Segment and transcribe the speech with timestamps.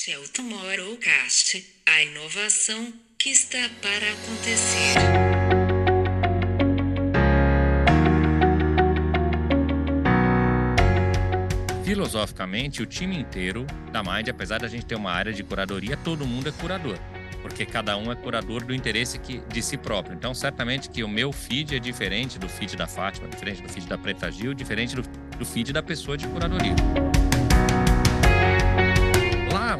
[0.00, 4.94] Este é o Tomorrowcast, a inovação que está para acontecer.
[11.84, 16.26] Filosoficamente, o time inteiro da Mind, apesar da gente ter uma área de curadoria, todo
[16.26, 16.98] mundo é curador
[17.42, 20.14] porque cada um é curador do interesse que, de si próprio.
[20.14, 23.86] Então, certamente que o meu feed é diferente do feed da Fátima, diferente do feed
[23.86, 25.02] da Preta Gil, diferente do,
[25.38, 26.74] do feed da pessoa de curadoria.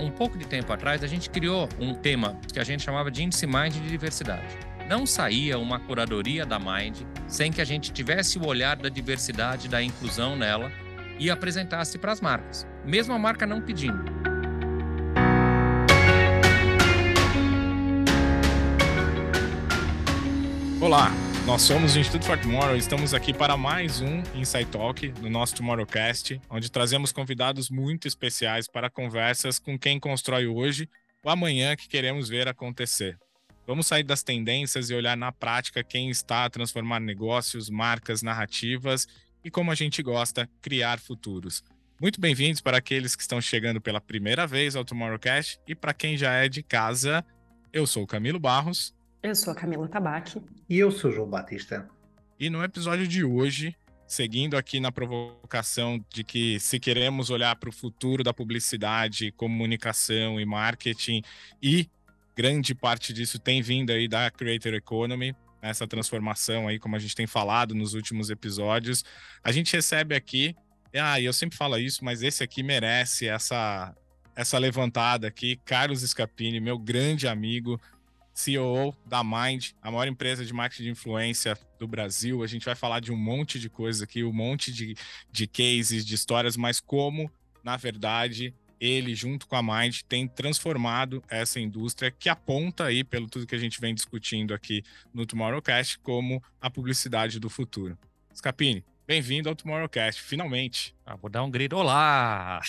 [0.00, 3.22] Um pouco de tempo atrás, a gente criou um tema que a gente chamava de
[3.22, 4.56] índice Mind de diversidade.
[4.88, 9.68] Não saía uma curadoria da Mind sem que a gente tivesse o olhar da diversidade,
[9.68, 10.72] da inclusão nela
[11.18, 14.02] e apresentasse para as marcas, mesmo a marca não pedindo.
[20.80, 21.12] Olá,
[21.46, 25.30] nós somos o Instituto for Tomorrow e estamos aqui para mais um Insight Talk no
[25.30, 30.88] nosso Tomorrowcast, onde trazemos convidados muito especiais para conversas com quem constrói hoje
[31.24, 33.18] o amanhã que queremos ver acontecer.
[33.66, 39.06] Vamos sair das tendências e olhar na prática quem está a transformar negócios, marcas, narrativas
[39.44, 41.62] e, como a gente gosta, criar futuros.
[42.00, 46.16] Muito bem-vindos para aqueles que estão chegando pela primeira vez ao Tomorrowcast e para quem
[46.16, 47.24] já é de casa.
[47.72, 50.42] Eu sou o Camilo Barros eu sou a Camila Tabaque.
[50.68, 51.88] E eu sou o João Batista.
[52.38, 53.76] E no episódio de hoje,
[54.06, 60.40] seguindo aqui na provocação de que se queremos olhar para o futuro da publicidade, comunicação
[60.40, 61.22] e marketing,
[61.62, 61.88] e
[62.34, 67.14] grande parte disso tem vindo aí da Creator Economy, essa transformação aí, como a gente
[67.14, 69.04] tem falado nos últimos episódios,
[69.44, 70.56] a gente recebe aqui,
[70.94, 73.94] ah, eu sempre falo isso, mas esse aqui merece essa
[74.34, 77.78] essa levantada aqui, Carlos Scapini, meu grande amigo,
[78.40, 82.42] CEO da Mind, a maior empresa de marketing de influência do Brasil.
[82.42, 84.96] A gente vai falar de um monte de coisas aqui, um monte de,
[85.30, 87.30] de cases, de histórias, mas como,
[87.62, 93.28] na verdade, ele, junto com a Mind, tem transformado essa indústria que aponta aí, pelo
[93.28, 94.82] tudo que a gente vem discutindo aqui
[95.12, 97.98] no Tomorrowcast, como a publicidade do futuro.
[98.34, 100.94] Scapini, bem-vindo ao Tomorrowcast, finalmente.
[101.04, 102.60] Ah, vou dar um grito, olá!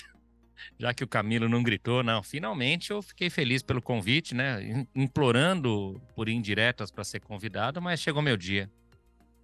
[0.80, 2.22] Já que o Camilo não gritou, não.
[2.24, 4.86] Finalmente eu fiquei feliz pelo convite, né?
[4.96, 8.70] Implorando por indiretas para ser convidado, mas chegou meu dia.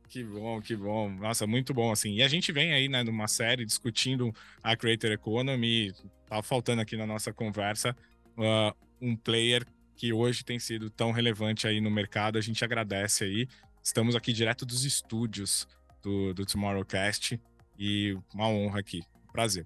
[0.10, 1.10] Que bom, que bom.
[1.10, 2.16] Nossa, muito bom, assim.
[2.16, 4.34] E a gente vem aí, né, numa série discutindo
[4.64, 5.94] a Creator Economy.
[6.28, 7.96] Tá faltando aqui na nossa conversa
[8.38, 12.38] uh, um player que hoje tem sido tão relevante aí no mercado.
[12.38, 13.48] A gente agradece aí.
[13.84, 15.68] Estamos aqui direto dos estúdios
[16.02, 17.40] do, do Tomorrowcast
[17.78, 19.04] e uma honra aqui.
[19.34, 19.66] Prazer.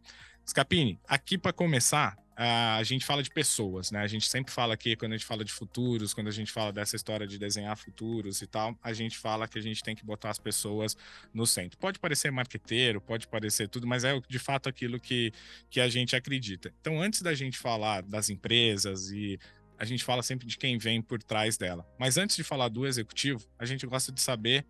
[0.52, 4.02] Scapini, aqui para começar, a gente fala de pessoas, né?
[4.02, 6.74] A gente sempre fala aqui, quando a gente fala de futuros, quando a gente fala
[6.74, 10.04] dessa história de desenhar futuros e tal, a gente fala que a gente tem que
[10.04, 10.98] botar as pessoas
[11.34, 11.80] no centro.
[11.80, 15.32] Pode parecer marqueteiro, pode parecer tudo, mas é de fato aquilo que,
[15.70, 16.74] que a gente acredita.
[16.82, 19.40] Então, antes da gente falar das empresas e
[19.80, 21.88] a gente fala sempre de quem vem por trás dela.
[21.98, 24.66] Mas antes de falar do executivo, a gente gosta de saber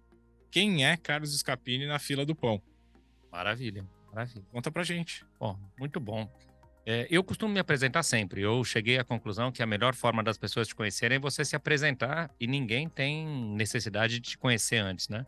[0.51, 2.61] quem é Carlos Scapini na fila do pão.
[3.31, 3.83] Maravilha.
[4.13, 4.45] Maravilha.
[4.51, 5.25] Conta pra gente.
[5.39, 6.29] Bom, muito bom.
[6.85, 8.41] É, eu costumo me apresentar sempre.
[8.41, 11.55] Eu cheguei à conclusão que a melhor forma das pessoas te conhecerem é você se
[11.55, 15.25] apresentar e ninguém tem necessidade de te conhecer antes, né?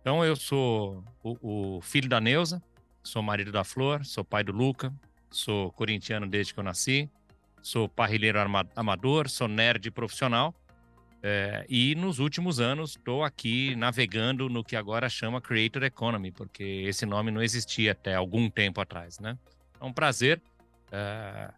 [0.00, 2.62] Então, eu sou o, o filho da Neuza,
[3.02, 4.92] sou marido da Flor, sou pai do Luca,
[5.30, 7.10] sou corintiano desde que eu nasci,
[7.62, 8.38] sou parrilheiro
[8.74, 10.54] amador, sou nerd profissional
[11.28, 16.62] é, e nos últimos anos estou aqui navegando no que agora chama Creator Economy, porque
[16.86, 19.36] esse nome não existia até algum tempo atrás, né?
[19.80, 20.40] É um prazer.
[20.92, 21.50] É,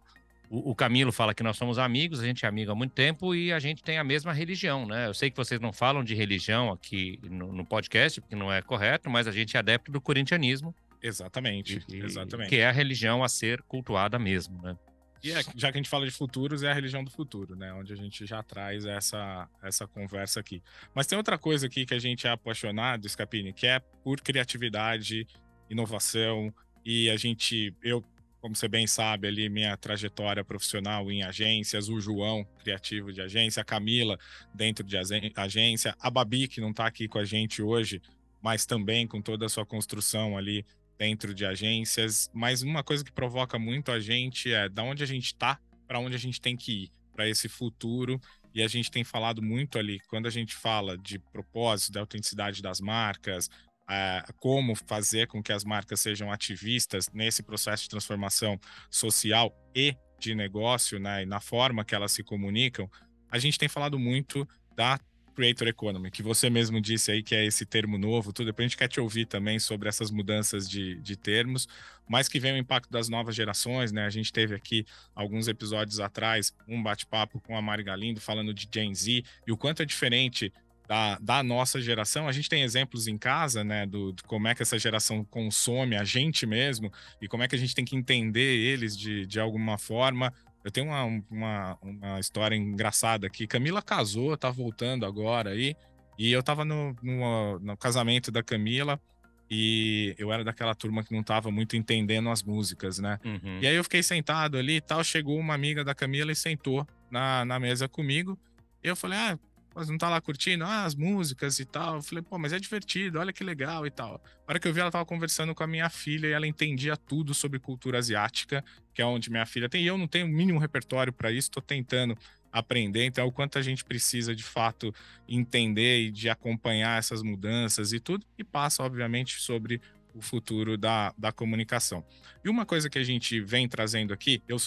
[0.49, 3.35] o, o, Camilo fala que nós somos amigos, a gente é amigo há muito tempo
[3.35, 5.05] e a gente tem a mesma religião, né?
[5.05, 8.63] Eu sei que vocês não falam de religião aqui no, no podcast, porque não é
[8.63, 10.73] correto, mas a gente é adepto do corintianismo.
[10.99, 12.49] Exatamente, e, exatamente.
[12.49, 14.75] Que é a religião a ser cultuada mesmo, né?
[15.23, 17.73] E é, já que a gente fala de futuros, é a religião do futuro, né?
[17.73, 20.63] Onde a gente já traz essa, essa conversa aqui.
[20.93, 25.27] Mas tem outra coisa aqui que a gente é apaixonado, Scapini, que é por criatividade,
[25.69, 26.53] inovação.
[26.85, 28.03] E a gente, eu,
[28.39, 33.61] como você bem sabe, ali, minha trajetória profissional em agências, o João, criativo de agência,
[33.61, 34.17] a Camila,
[34.53, 34.97] dentro de
[35.35, 38.01] agência, a Babi, que não está aqui com a gente hoje,
[38.41, 40.65] mas também com toda a sua construção ali
[40.99, 45.05] dentro de agências, mas uma coisa que provoca muito a gente é da onde a
[45.05, 45.57] gente está
[45.87, 48.21] para onde a gente tem que ir, para esse futuro.
[48.53, 52.61] E a gente tem falado muito ali, quando a gente fala de propósito, da autenticidade
[52.61, 53.49] das marcas,
[53.89, 58.59] é, como fazer com que as marcas sejam ativistas nesse processo de transformação
[58.89, 62.89] social e de negócio, né, e na forma que elas se comunicam,
[63.31, 64.99] a gente tem falado muito da
[65.39, 68.47] Creator Economy, que você mesmo disse aí que é esse termo novo, tudo.
[68.47, 71.65] Depois a gente quer te ouvir também sobre essas mudanças de, de termos,
[72.05, 74.05] mas que vem o impacto das novas gerações, né?
[74.05, 78.67] A gente teve aqui alguns episódios atrás um bate-papo com a Mari Galindo falando de
[78.69, 80.51] Gen Z e o quanto é diferente
[80.85, 82.27] da, da, nossa geração.
[82.27, 85.95] A gente tem exemplos em casa, né, do, de como é que essa geração consome
[85.95, 86.91] a gente mesmo
[87.21, 90.33] e como é que a gente tem que entender eles de, de alguma forma.
[90.69, 93.47] Eu tenho uma, uma, uma história engraçada aqui.
[93.47, 95.75] Camila casou, tá voltando agora aí.
[96.17, 99.01] E eu tava no, no, no, casamento da Camila
[99.49, 103.19] e eu era daquela turma que não tava muito entendendo as músicas, né?
[103.25, 103.59] Uhum.
[103.61, 105.03] E aí eu fiquei sentado ali e tal.
[105.03, 108.37] Chegou uma amiga da Camila e sentou na, na mesa comigo.
[108.83, 109.39] E eu falei, ah,
[109.79, 111.95] mas não tá lá curtindo ah, as músicas e tal.
[111.95, 114.21] Eu falei, pô, mas é divertido, olha que legal e tal.
[114.45, 116.97] A hora que eu vi, ela tava conversando com a minha filha e ela entendia
[116.97, 118.61] tudo sobre cultura asiática,
[118.93, 119.81] que é onde minha filha tem.
[119.81, 122.17] E eu não tenho o mínimo repertório para isso, tô tentando
[122.51, 123.05] aprender.
[123.05, 124.93] Então, o quanto a gente precisa de fato
[125.25, 129.81] entender e de acompanhar essas mudanças e tudo, e passa, obviamente, sobre
[130.13, 132.03] o futuro da, da comunicação.
[132.43, 134.57] E uma coisa que a gente vem trazendo aqui, eu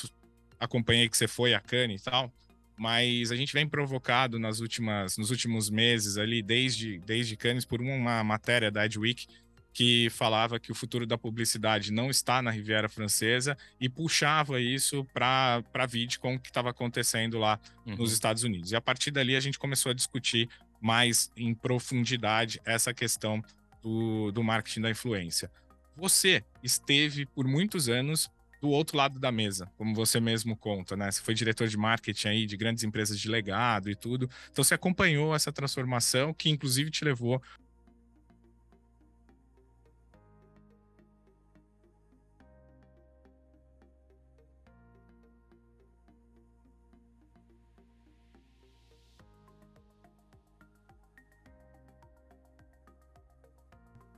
[0.59, 2.33] acompanhei que você foi a Cannes e tal,
[2.77, 7.81] mas a gente vem provocado nas últimas, nos últimos meses ali, desde, desde Cannes, por
[7.81, 9.27] uma matéria da Edweek
[9.73, 15.05] que falava que o futuro da publicidade não está na Riviera Francesa e puxava isso
[15.15, 17.97] para a VidCon que estava acontecendo lá uhum.
[17.97, 18.71] nos Estados Unidos.
[18.73, 20.49] E a partir dali a gente começou a discutir
[20.81, 23.43] mais em profundidade essa questão
[23.83, 25.51] do, do marketing da influência.
[25.97, 28.31] Você esteve por muitos anos
[28.63, 31.11] do outro lado da mesa, como você mesmo conta, né?
[31.11, 34.31] Você foi diretor de marketing aí de grandes empresas de legado e tudo.
[34.53, 37.43] Então você acompanhou essa transformação que inclusive te levou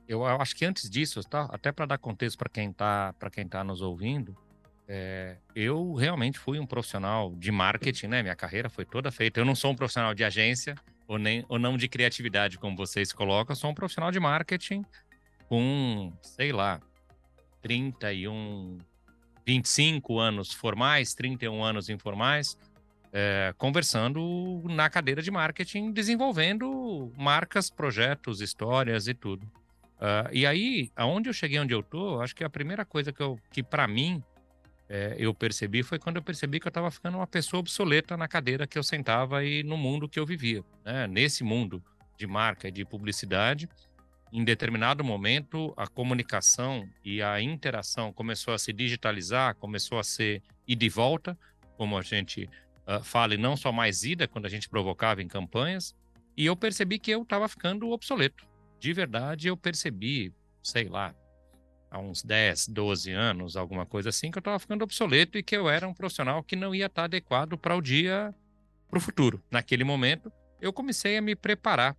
[0.07, 1.47] Eu acho que antes disso, tá?
[1.51, 4.37] até para dar contexto para quem está para quem tá nos ouvindo,
[4.87, 8.21] é, eu realmente fui um profissional de marketing, né?
[8.21, 9.39] Minha carreira foi toda feita.
[9.39, 10.75] Eu não sou um profissional de agência
[11.07, 13.53] ou nem ou não de criatividade, como vocês colocam.
[13.53, 14.85] Eu sou um profissional de marketing
[15.47, 16.79] com, sei lá,
[17.61, 18.77] 31,
[19.45, 22.55] 25 anos formais, 31 anos informais,
[23.11, 29.49] é, conversando na cadeira de marketing, desenvolvendo marcas, projetos, histórias e tudo.
[29.95, 33.21] Uh, e aí, aonde eu cheguei onde eu tô, acho que a primeira coisa que,
[33.21, 34.21] eu, que para mim
[34.89, 38.27] é, eu percebi foi quando eu percebi que eu estava ficando uma pessoa obsoleta na
[38.27, 40.63] cadeira que eu sentava e no mundo que eu vivia.
[40.83, 41.07] Né?
[41.07, 41.83] Nesse mundo
[42.17, 43.69] de marca de publicidade,
[44.31, 50.43] em determinado momento, a comunicação e a interação começou a se digitalizar, começou a ser
[50.67, 51.37] ida e volta,
[51.77, 52.49] como a gente
[52.87, 55.95] uh, fala, e não só mais ida, quando a gente provocava em campanhas,
[56.35, 58.45] e eu percebi que eu estava ficando obsoleto
[58.79, 61.13] de verdade eu percebi, sei lá,
[61.89, 65.55] há uns 10, 12 anos, alguma coisa assim, que eu estava ficando obsoleto e que
[65.55, 68.33] eu era um profissional que não ia estar tá adequado para o dia,
[68.89, 69.41] para o futuro.
[69.49, 70.31] Naquele momento,
[70.61, 71.95] eu comecei a me preparar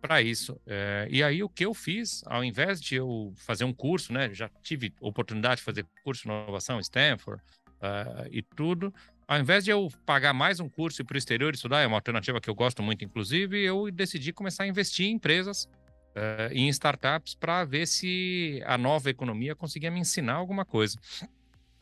[0.00, 0.60] para isso.
[0.66, 4.32] É, e aí, o que eu fiz, ao invés de eu fazer um curso, né,
[4.32, 8.92] já tive oportunidade de fazer curso de inovação, Stanford uh, e tudo,
[9.26, 11.96] ao invés de eu pagar mais um curso e para o exterior estudar, é uma
[11.96, 15.68] alternativa que eu gosto muito, inclusive, eu decidi começar a investir em empresas
[16.18, 20.98] uh, em startups para ver se a nova economia conseguia me ensinar alguma coisa.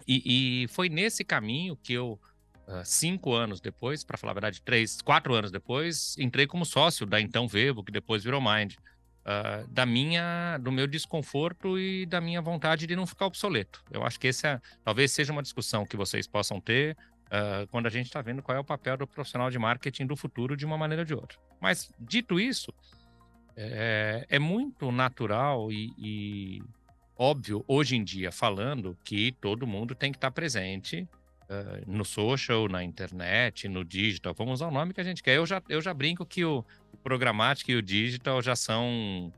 [0.07, 2.21] E, e foi nesse caminho que eu,
[2.69, 7.07] uh, cinco anos depois, para falar a verdade, três, quatro anos depois, entrei como sócio
[7.07, 8.75] da então Vevo, que depois virou Mind.
[9.25, 13.83] Uh, da minha, do meu desconforto e da minha vontade de não ficar obsoleto.
[13.91, 16.97] Eu acho que esse é, talvez seja uma discussão que vocês possam ter
[17.27, 20.15] uh, quando a gente está vendo qual é o papel do profissional de marketing do
[20.15, 21.39] futuro de uma maneira ou de outra.
[21.61, 22.73] Mas dito isso,
[23.57, 26.63] é, é muito natural e, e,
[27.17, 31.09] óbvio, hoje em dia, falando que todo mundo tem que estar presente
[31.45, 34.35] uh, no social, na internet, no digital.
[34.35, 35.37] Vamos usar o nome que a gente quer.
[35.37, 36.65] Eu já, eu já brinco que o,
[37.03, 39.33] programático e o digital já são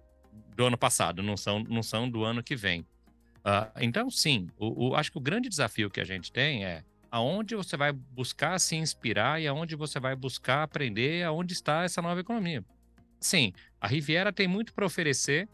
[0.57, 2.81] do ano passado, não são, não são do ano que vem.
[2.81, 6.83] Uh, então, sim, o, o, acho que o grande desafio que a gente tem é
[7.11, 12.03] aonde você vai buscar se inspirar e aonde você vai buscar aprender aonde está essa
[12.03, 12.65] nova economia.
[13.21, 15.49] Sim, a Riviera tem muito para oferecer,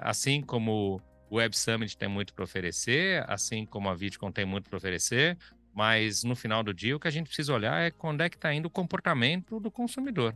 [0.00, 4.68] assim como o Web Summit tem muito para oferecer, assim como a VidCon tem muito
[4.68, 5.36] para oferecer,
[5.74, 8.36] mas no final do dia o que a gente precisa olhar é quando é que
[8.36, 10.34] está indo o comportamento do consumidor.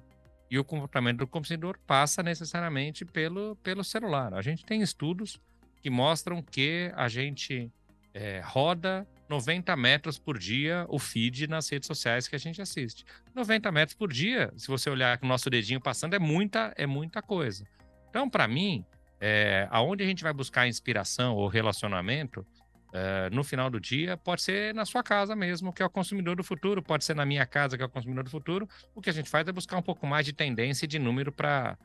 [0.50, 4.34] E o comportamento do consumidor passa necessariamente pelo, pelo celular.
[4.34, 5.40] A gente tem estudos
[5.80, 7.72] que mostram que a gente
[8.12, 13.04] é, roda 90 metros por dia o feed nas redes sociais que a gente assiste.
[13.32, 16.84] 90 metros por dia, se você olhar com o nosso dedinho passando, é muita, é
[16.84, 17.64] muita coisa.
[18.08, 18.84] Então, para mim,
[19.20, 22.44] é, aonde a gente vai buscar inspiração ou relacionamento,
[22.92, 26.34] é, no final do dia, pode ser na sua casa mesmo, que é o consumidor
[26.34, 28.68] do futuro, pode ser na minha casa, que é o consumidor do futuro.
[28.96, 31.30] O que a gente faz é buscar um pouco mais de tendência e de número
[31.30, 31.78] para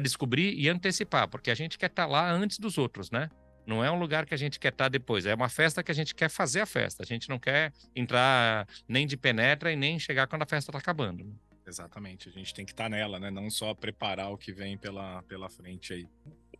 [0.00, 3.28] descobrir e antecipar, porque a gente quer estar tá lá antes dos outros, né?
[3.70, 5.92] Não é um lugar que a gente quer estar tá depois, é uma festa que
[5.92, 7.04] a gente quer fazer a festa.
[7.04, 10.78] A gente não quer entrar nem de penetra e nem chegar quando a festa está
[10.78, 11.22] acabando.
[11.24, 11.32] Né?
[11.64, 13.30] Exatamente, a gente tem que estar tá nela, né?
[13.30, 16.08] Não só preparar o que vem pela, pela frente aí.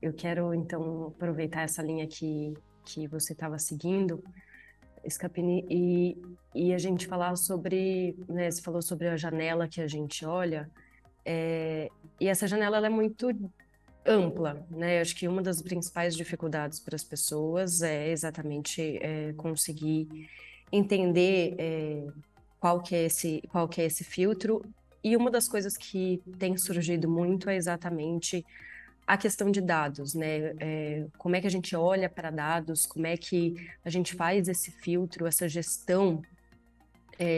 [0.00, 4.22] Eu quero então aproveitar essa linha que, que você estava seguindo,
[5.08, 6.16] Scapini, e,
[6.54, 10.70] e a gente falar sobre, né, você falou sobre a janela que a gente olha,
[11.24, 11.88] é,
[12.20, 13.28] e essa janela é muito
[14.04, 15.00] ampla, né?
[15.00, 20.28] Acho que uma das principais dificuldades para as pessoas é exatamente é, conseguir
[20.72, 22.06] entender é,
[22.58, 24.62] qual que é esse qual que é esse filtro
[25.02, 28.44] e uma das coisas que tem surgido muito é exatamente
[29.06, 30.54] a questão de dados, né?
[30.60, 34.48] É, como é que a gente olha para dados, como é que a gente faz
[34.48, 36.22] esse filtro, essa gestão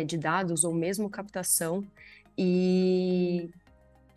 [0.06, 1.84] de dados ou mesmo captação
[2.38, 3.50] e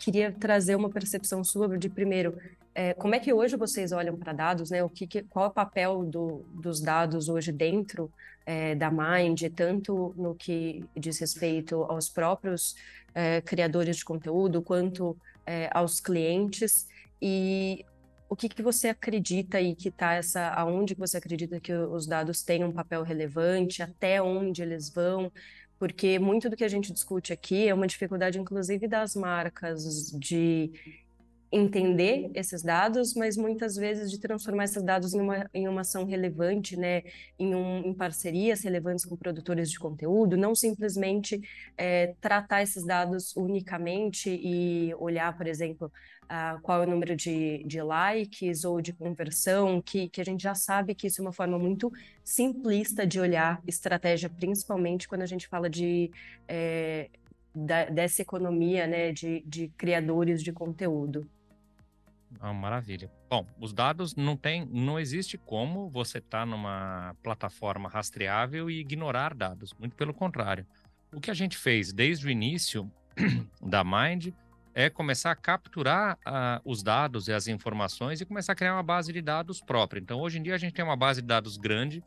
[0.05, 2.37] queria trazer uma percepção sua de primeiro
[2.75, 4.83] é, como é que hoje vocês olham para dados, né?
[4.83, 8.11] O que, que, qual é o papel do, dos dados hoje dentro
[8.45, 12.75] é, da Mind, tanto no que diz respeito aos próprios
[13.15, 16.85] é, criadores de conteúdo, quanto é, aos clientes
[17.19, 17.83] e
[18.29, 22.05] o que, que você acredita e que está essa, aonde que você acredita que os
[22.05, 25.31] dados têm um papel relevante, até onde eles vão,
[25.77, 30.71] porque muito do que a gente discute aqui é uma dificuldade, inclusive, das marcas de
[31.51, 36.05] entender esses dados, mas muitas vezes de transformar esses dados em uma, em uma ação
[36.05, 37.03] relevante, né,
[37.39, 41.39] em, um, em parcerias relevantes com produtores de conteúdo, não simplesmente
[41.77, 45.91] é, tratar esses dados unicamente e olhar, por exemplo,
[46.61, 50.55] qual é o número de, de likes ou de conversão, que, que a gente já
[50.55, 51.91] sabe que isso é uma forma muito
[52.23, 56.11] simplista de olhar estratégia, principalmente quando a gente fala de
[56.47, 57.09] é,
[57.55, 61.29] da, dessa economia né, de, de criadores de conteúdo.
[62.39, 63.09] Ah, maravilha.
[63.29, 68.79] Bom, os dados não tem, não existe como você estar tá numa plataforma rastreável e
[68.79, 69.73] ignorar dados.
[69.79, 70.65] Muito pelo contrário.
[71.13, 72.91] O que a gente fez desde o início
[73.61, 74.33] da Mind
[74.75, 78.83] é começar a capturar uh, os dados e as informações e começar a criar uma
[78.83, 80.01] base de dados própria.
[80.01, 82.03] Então, hoje em dia, a gente tem uma base de dados grande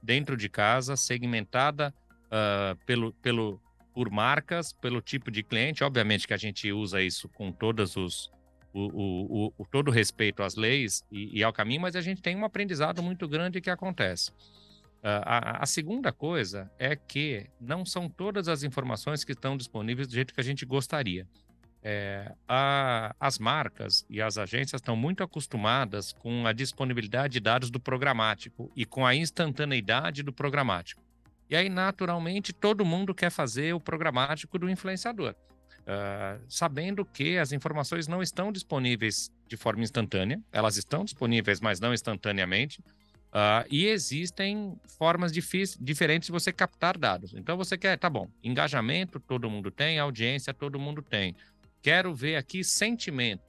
[0.00, 1.92] dentro de casa, segmentada
[2.26, 3.60] uh, pelo, pelo,
[3.92, 5.82] por marcas, pelo tipo de cliente.
[5.82, 8.30] Obviamente que a gente usa isso com todos os,
[8.72, 12.22] o, o, o, todo o respeito às leis e, e, ao caminho, mas a gente
[12.22, 14.30] tem um aprendizado muito grande que acontece.
[14.30, 20.06] Uh, a, a, segunda coisa é que não são todas as informações que estão disponíveis
[20.06, 21.26] do jeito que a gente gostaria.
[21.86, 27.70] É, a, as marcas e as agências estão muito acostumadas com a disponibilidade de dados
[27.70, 31.02] do programático e com a instantaneidade do programático.
[31.50, 35.34] E aí, naturalmente, todo mundo quer fazer o programático do influenciador
[35.84, 41.80] uh, sabendo que as informações não estão disponíveis de forma instantânea, elas estão disponíveis, mas
[41.80, 42.80] não instantaneamente.
[42.80, 47.34] Uh, e existem formas diferentes de você captar dados.
[47.34, 51.34] Então você quer, tá bom, engajamento todo mundo tem, audiência todo mundo tem.
[51.84, 53.44] Quero ver aqui sentimento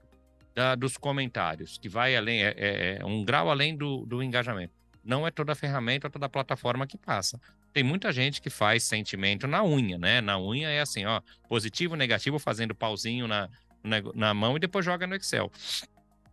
[0.53, 4.75] da, dos comentários, que vai além, é, é, é um grau além do, do engajamento.
[5.03, 7.39] Não é toda ferramenta, toda plataforma que passa
[7.75, 10.21] tem muita gente que faz sentimento na unha, né?
[10.21, 13.49] Na unha é assim, ó, positivo, negativo, fazendo pauzinho na,
[13.83, 15.51] na, na mão e depois joga no Excel.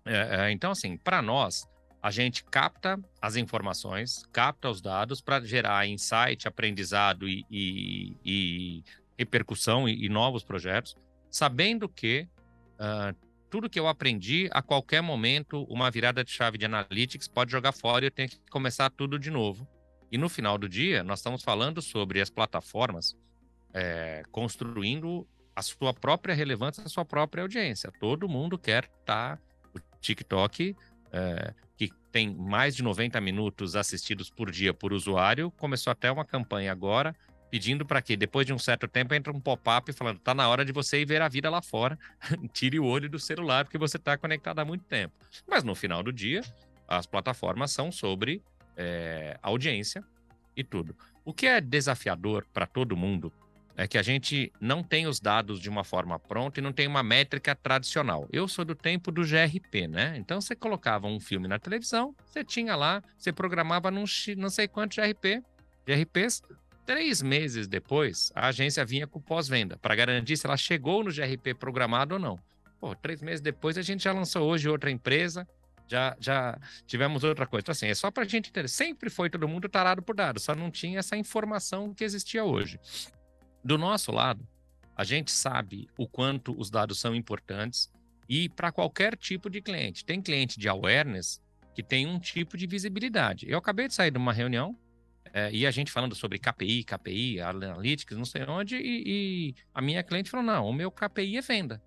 [0.05, 1.67] É, é, então, assim, para nós,
[2.01, 8.85] a gente capta as informações, capta os dados para gerar insight, aprendizado e, e, e
[9.19, 10.97] repercussão e, e, novos projetos,
[11.33, 12.29] sabendo que
[12.75, 13.17] uh,
[13.51, 17.73] tudo que eu aprendi, a qualquer momento, uma virada de chave de analytics pode jogar
[17.73, 19.67] fora e eu tenho que começar tudo de novo.
[20.11, 23.17] E no final do dia, nós estamos falando sobre as plataformas
[23.73, 27.91] é, construindo a sua própria relevância, a sua própria audiência.
[27.99, 29.37] Todo mundo quer estar.
[29.37, 29.43] Tá,
[29.75, 30.77] o TikTok,
[31.13, 36.27] é, que tem mais de 90 minutos assistidos por dia por usuário, começou até uma
[36.27, 37.17] campanha agora
[37.53, 40.65] pedindo para que depois de um certo tempo entre um pop-up falando tá na hora
[40.65, 41.99] de você ir ver a vida lá fora,
[42.51, 45.13] tire o olho do celular porque você está conectado há muito tempo.
[45.47, 46.41] Mas no final do dia,
[46.89, 48.43] as plataformas são sobre
[48.75, 50.03] é, audiência
[50.57, 50.97] e tudo.
[51.27, 53.31] O que é desafiador para todo mundo
[53.77, 56.87] é que a gente não tem os dados de uma forma pronta e não tem
[56.87, 58.27] uma métrica tradicional.
[58.33, 60.15] Eu sou do tempo do GRP, né?
[60.17, 64.05] Então você colocava um filme na televisão, você tinha lá, você programava num
[64.39, 65.43] não sei quanto GRP,
[65.87, 66.43] GRPs,
[66.85, 71.55] três meses depois, a agência vinha com pós-venda, para garantir se ela chegou no GRP
[71.55, 72.39] programado ou não.
[72.81, 75.47] Pô, três meses depois, a gente já lançou hoje outra empresa,
[75.87, 77.63] já, já tivemos outra coisa.
[77.63, 78.69] Então, assim, é só para a gente entender.
[78.69, 82.81] Sempre foi todo mundo tarado por dados, só não tinha essa informação que existia hoje.
[83.63, 84.47] Do nosso lado,
[84.97, 87.91] a gente sabe o quanto os dados são importantes
[88.29, 90.05] e para qualquer tipo de cliente.
[90.05, 91.41] Tem cliente de awareness
[91.75, 93.47] que tem um tipo de visibilidade.
[93.49, 94.77] Eu acabei de sair de uma reunião
[95.33, 99.81] é, e a gente falando sobre KPI, KPI, Analytics, não sei onde, e, e a
[99.81, 101.83] minha cliente falou: não, o meu KPI é venda.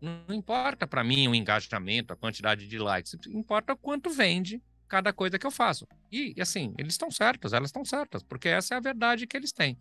[0.00, 5.38] Não importa para mim o engajamento, a quantidade de likes, importa quanto vende cada coisa
[5.38, 5.86] que eu faço.
[6.10, 9.52] E, assim, eles estão certos, elas estão certas, porque essa é a verdade que eles
[9.52, 9.74] têm.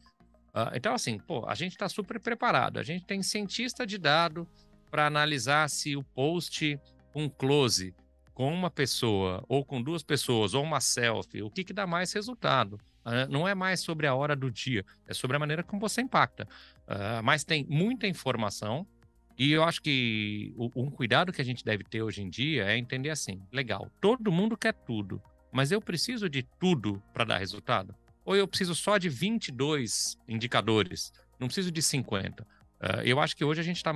[0.50, 2.80] Uh, então, assim, pô, a gente está super preparado.
[2.80, 4.48] A gente tem cientista de dado
[4.90, 6.80] para analisar se o post
[7.14, 7.94] com close
[8.38, 12.14] com uma pessoa, ou com duas pessoas, ou uma selfie, o que, que dá mais
[12.14, 12.80] resultado.
[13.08, 16.02] Uh, não é mais sobre a hora do dia, é sobre a maneira como você
[16.02, 16.46] impacta.
[16.86, 18.86] Uh, mas tem muita informação,
[19.38, 22.66] e eu acho que o, um cuidado que a gente deve ter hoje em dia
[22.66, 25.22] é entender assim: legal, todo mundo quer tudo,
[25.54, 27.96] mas eu preciso de tudo para dar resultado?
[28.26, 31.14] Ou eu preciso só de 22 indicadores?
[31.40, 32.44] Não preciso de 50.
[32.44, 32.46] Uh,
[32.82, 33.94] ah, eu acho que hoje a gente está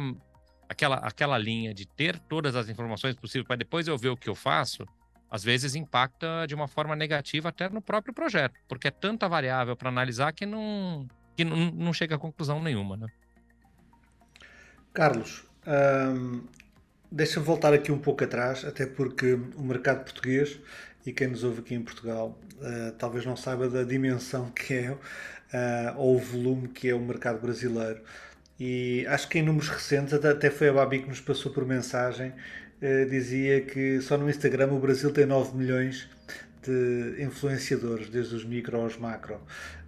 [0.70, 4.30] aquela, aquela linha de ter todas as informações possíveis para depois eu ver o que
[4.30, 4.86] eu faço,
[5.31, 9.77] às vezes impacta de uma forma negativa até no próprio projeto, porque é tanta variável
[9.77, 11.07] para analisar que não,
[11.38, 13.07] que não, não chega a conclusão nenhuma, né?
[14.93, 16.43] Carlos, hum,
[17.09, 20.59] deixa-me voltar aqui um pouco atrás, até porque o mercado português
[21.05, 24.91] e quem nos ouve aqui em Portugal uh, talvez não saiba da dimensão que é
[24.91, 24.97] uh,
[25.97, 28.01] ou o volume que é o mercado brasileiro.
[28.59, 32.31] E acho que em números recentes, até foi a Babi que nos passou por mensagem,
[32.81, 36.09] eh, dizia que só no Instagram o Brasil tem 9 milhões
[36.63, 39.39] de influenciadores, desde os micro aos macro.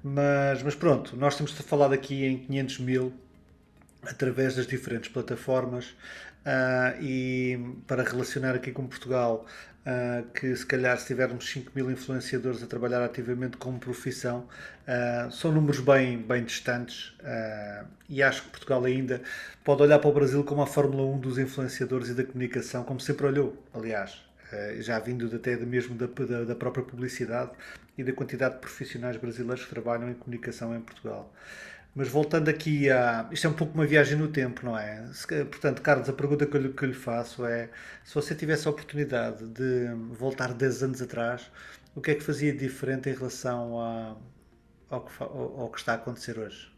[0.03, 3.13] Mas, mas pronto, nós temos falado aqui em 500 mil
[4.03, 5.95] através das diferentes plataformas
[6.45, 7.57] uh, e
[7.88, 9.45] para relacionar aqui com Portugal,
[9.86, 14.48] Uh, que se calhar se tivermos 5 mil influenciadores a trabalhar ativamente como profissão,
[14.88, 19.22] uh, são números bem, bem distantes uh, e acho que Portugal ainda
[19.62, 23.02] pode olhar para o Brasil como a Fórmula 1 dos influenciadores e da comunicação, como
[23.02, 24.24] sempre olhou, aliás,
[24.80, 27.52] já vindo até mesmo da, da, da, própria publicidade
[27.98, 31.30] e da quantidade de profissionais brasileiros que trabalham em comunicação em Portugal.
[31.95, 33.29] Mas voltando aqui a.
[33.32, 35.08] Isto é um pouco uma viagem no tempo, não é?
[35.49, 37.69] Portanto, Carlos, a pergunta que eu, lhe, que lhe faço é:
[38.03, 41.51] se você tivesse a oportunidade de voltar 10 anos atrás,
[41.95, 44.17] o que é que fazia diferente em relação a,
[44.89, 46.73] ao, que, ao, ao que está a acontecer hoje?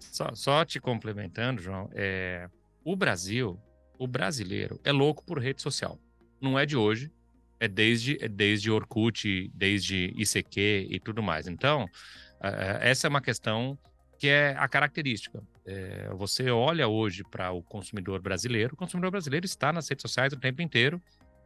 [0.00, 2.48] Só, só te complementando, João, é,
[2.82, 3.60] o Brasil,
[3.98, 5.98] o brasileiro, é louco por rede social.
[6.40, 7.12] Não é de hoje,
[7.60, 11.46] é desde, é desde Orkut, desde ICQ e tudo mais.
[11.46, 11.86] Então,
[12.80, 13.78] essa é uma questão
[14.18, 15.42] que é a característica.
[15.66, 20.32] É, você olha hoje para o consumidor brasileiro, o consumidor brasileiro está nas redes sociais
[20.32, 21.00] o tempo inteiro,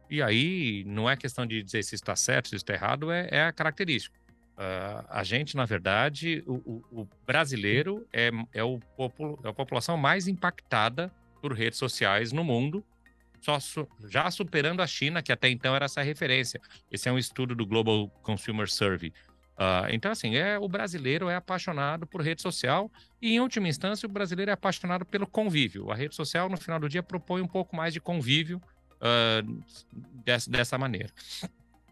[0.09, 3.43] e aí não é questão de dizer se está certo, se está errado, é, é
[3.43, 4.19] a característica.
[4.51, 8.79] Uh, a gente, na verdade, o, o, o brasileiro é, é, o
[9.43, 12.85] é a população mais impactada por redes sociais no mundo,
[13.39, 16.61] só su já superando a China, que até então era essa referência.
[16.91, 19.11] Esse é um estudo do Global Consumer Survey.
[19.61, 24.07] Uh, então, assim, é, o brasileiro é apaixonado por rede social e, em última instância,
[24.07, 25.91] o brasileiro é apaixonado pelo convívio.
[25.91, 28.59] A rede social, no final do dia, propõe um pouco mais de convívio
[28.95, 29.63] uh,
[30.25, 31.11] dessa, dessa maneira.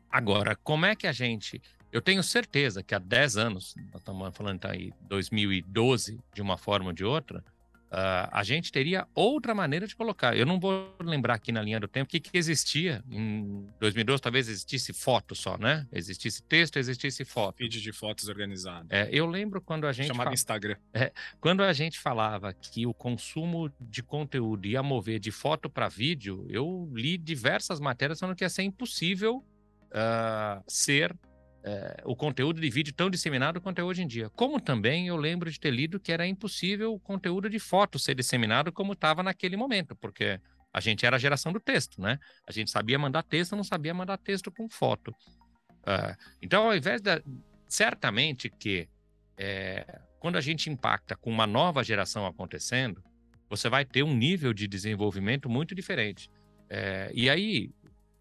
[0.09, 1.61] Agora, como é que a gente.
[1.91, 6.87] Eu tenho certeza que há 10 anos, nós estamos falando aí 2012, de uma forma
[6.87, 7.43] ou de outra,
[7.91, 10.37] Uh, a gente teria outra maneira de colocar.
[10.37, 14.21] Eu não vou lembrar aqui na linha do tempo o que, que existia em 2012,
[14.21, 15.87] talvez existisse foto só, né?
[15.91, 17.57] Existisse texto, existisse foto.
[17.57, 18.87] Feed de fotos organizado.
[18.91, 20.07] É, eu lembro quando a gente.
[20.07, 20.33] Chamado fal...
[20.33, 20.75] Instagram.
[20.93, 25.87] É, quando a gente falava que o consumo de conteúdo ia mover de foto para
[25.87, 29.43] vídeo, eu li diversas matérias falando que ia ser impossível
[29.89, 31.15] uh, ser
[31.63, 34.29] é, o conteúdo de vídeo tão disseminado quanto é hoje em dia.
[34.29, 38.15] Como também eu lembro de ter lido que era impossível o conteúdo de foto ser
[38.15, 40.39] disseminado como estava naquele momento, porque
[40.73, 42.19] a gente era a geração do texto, né?
[42.47, 45.09] A gente sabia mandar texto, não sabia mandar texto com foto.
[45.09, 47.21] Uh, então, ao invés da.
[47.67, 48.89] Certamente que
[49.37, 53.03] é, quando a gente impacta com uma nova geração acontecendo,
[53.47, 56.29] você vai ter um nível de desenvolvimento muito diferente.
[56.67, 57.71] É, e aí,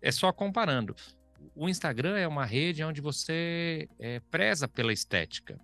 [0.02, 0.94] é só comparando
[1.54, 5.58] o Instagram é uma rede onde você é, preza pela estética.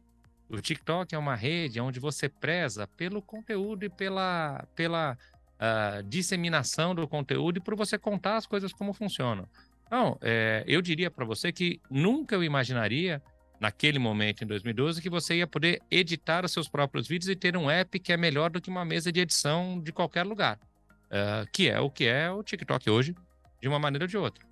[0.49, 5.17] O TikTok é uma rede onde você preza pelo conteúdo e pela, pela
[5.55, 9.49] uh, disseminação do conteúdo e por você contar as coisas como funcionam.
[9.87, 13.23] Então, é, eu diria para você que nunca eu imaginaria,
[13.61, 17.57] naquele momento, em 2012, que você ia poder editar os seus próprios vídeos e ter
[17.57, 20.59] um app que é melhor do que uma mesa de edição de qualquer lugar,
[21.07, 23.15] uh, que é o que é o TikTok hoje,
[23.61, 24.45] de uma maneira ou de outra.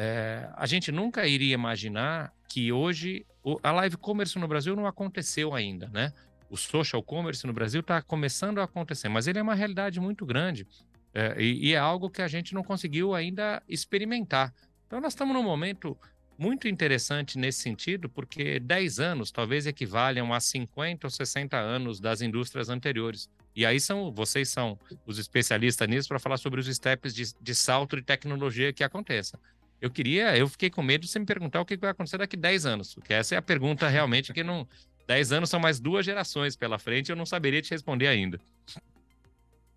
[0.00, 3.26] É, a gente nunca iria imaginar que hoje
[3.64, 6.12] a live commerce no Brasil não aconteceu ainda, né?
[6.48, 10.24] O social commerce no Brasil está começando a acontecer, mas ele é uma realidade muito
[10.24, 10.68] grande
[11.12, 14.54] é, e, e, é algo que a gente não conseguiu ainda experimentar.
[14.86, 15.98] Então, nós estamos num momento
[16.38, 22.20] muito interessante nesse sentido, porque 10 anos talvez equivalham a 50 ou 60 anos das
[22.22, 23.28] indústrias anteriores.
[23.56, 27.54] E aí são vocês são os especialistas nisso para falar sobre os steps de, de
[27.54, 29.36] salto de tecnologia que aconteça.
[29.80, 32.36] Eu queria, eu fiquei com medo de você me perguntar o que vai acontecer daqui
[32.36, 34.66] 10 anos, porque essa é a pergunta realmente que não.
[35.06, 38.38] 10 anos são mais duas gerações pela frente, eu não saberia te responder ainda.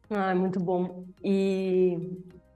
[0.10, 1.06] Ah, muito bom.
[1.24, 1.98] E,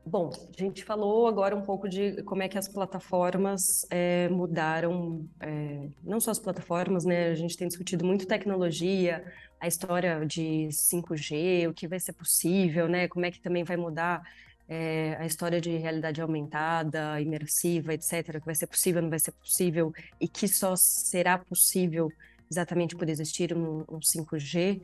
[0.06, 5.26] bom, a gente falou agora um pouco de como é que as plataformas é, mudaram,
[5.40, 7.30] é, não só as plataformas, né?
[7.30, 9.24] A gente tem discutido muito tecnologia,
[9.58, 13.08] a história de 5G, o que vai ser possível, né?
[13.08, 14.22] Como é que também vai mudar
[14.68, 19.32] é, a história de realidade aumentada, imersiva, etc., que vai ser possível, não vai ser
[19.32, 22.12] possível, e que só será possível
[22.50, 24.82] exatamente por existir um, um 5G.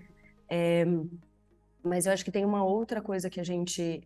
[0.50, 0.86] É,
[1.84, 4.02] mas eu acho que tem uma outra coisa que a gente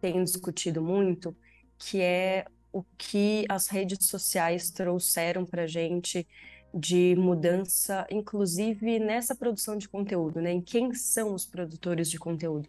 [0.00, 1.36] tem discutido muito,
[1.78, 6.26] que é o que as redes sociais trouxeram para a gente
[6.74, 10.52] de mudança, inclusive nessa produção de conteúdo, né?
[10.52, 12.68] Em quem são os produtores de conteúdo.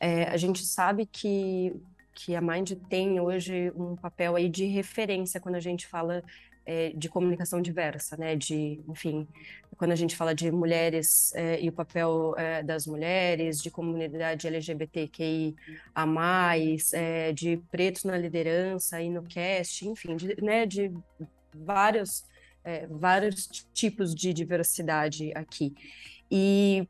[0.00, 1.72] É, a gente sabe que,
[2.14, 6.24] que a Mind tem hoje um papel aí de referência quando a gente fala
[6.64, 8.34] é, de comunicação diversa, né?
[8.34, 9.28] De, enfim,
[9.76, 14.46] quando a gente fala de mulheres é, e o papel é, das mulheres, de comunidade
[14.46, 15.54] LGBTQI
[15.94, 20.64] a mais, é, de pretos na liderança e no cast, enfim, de, né?
[20.66, 20.90] De
[21.54, 22.24] vários
[22.64, 25.74] é, vários tipos de diversidade aqui.
[26.30, 26.86] E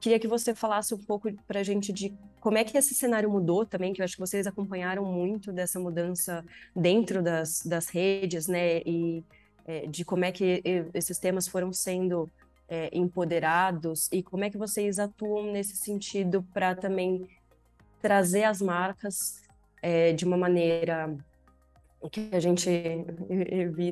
[0.00, 3.30] Queria que você falasse um pouco para a gente de como é que esse cenário
[3.30, 8.46] mudou também, que eu acho que vocês acompanharam muito dessa mudança dentro das, das redes,
[8.46, 8.78] né?
[8.78, 9.22] E
[9.66, 10.62] é, de como é que
[10.94, 12.30] esses temas foram sendo
[12.68, 17.28] é, empoderados e como é que vocês atuam nesse sentido para também
[18.00, 19.42] trazer as marcas
[19.82, 21.14] é, de uma maneira
[22.10, 22.70] que a gente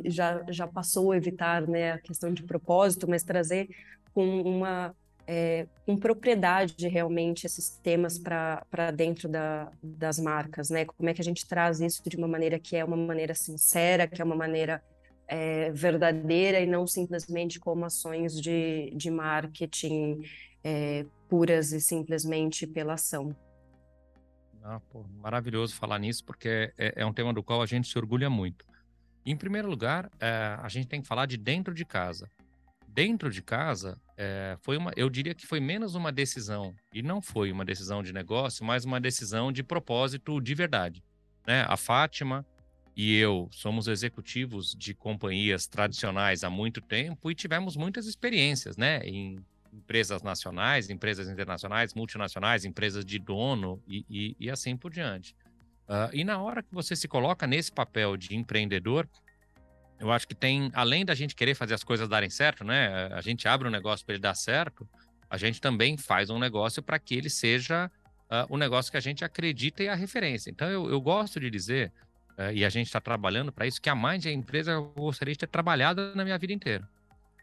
[0.07, 3.69] já, já passou a evitar né, a questão de propósito, mas trazer
[4.15, 4.95] com uma
[5.31, 10.87] é, com propriedade realmente esses temas para dentro da, das marcas, né?
[10.87, 14.07] Como é que a gente traz isso de uma maneira que é uma maneira sincera,
[14.09, 14.83] que é uma maneira
[15.29, 20.23] é, verdadeira e não simplesmente como ações de, de marketing
[20.65, 23.37] é, puras e simplesmente pela ação.
[24.65, 27.99] Ah, pô, maravilhoso falar nisso, porque é, é, um tema do qual a gente se
[27.99, 28.65] orgulha muito.
[29.27, 32.31] Em primeiro lugar, é, a gente tem que falar de dentro de casa.
[32.99, 37.23] Dentro de casa, é, foi uma, eu diria que foi menos uma decisão, e não
[37.23, 41.01] foi uma decisão de negócio, mas uma decisão de propósito de verdade.
[41.47, 41.65] Né?
[41.69, 42.45] A Fátima
[42.97, 48.99] e eu somos executivos de companhias tradicionais há muito tempo e tivemos muitas experiências né?
[49.05, 49.39] em
[49.73, 55.37] empresas nacionais, empresas internacionais, multinacionais, empresas de dono e, e, e assim por diante.
[55.89, 59.09] Uh, e na hora que você se coloca nesse papel de empreendedor,
[59.99, 63.09] eu acho que tem, além da gente querer fazer as coisas darem certo, né?
[63.13, 64.89] A gente abre um negócio para ele dar certo,
[65.29, 67.91] a gente também faz um negócio para que ele seja
[68.31, 70.51] uh, o negócio que a gente acredita e a referência.
[70.51, 71.93] Então, eu, eu gosto de dizer,
[72.39, 74.79] uh, e a gente está trabalhando para isso, que a Mind é a empresa que
[74.79, 76.89] eu gostaria de ter trabalhado na minha vida inteira.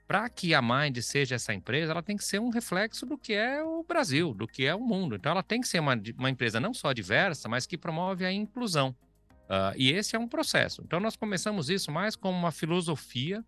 [0.08, 3.34] Para que a Mind seja essa empresa, ela tem que ser um reflexo do que
[3.34, 5.16] é o Brasil, do que é o mundo.
[5.16, 8.32] Então, ela tem que ser uma, uma empresa não só diversa, mas que promove a
[8.32, 8.96] inclusão.
[9.46, 10.82] Uh, e esse é um processo.
[10.84, 13.44] Então, nós começamos isso mais como uma filosofia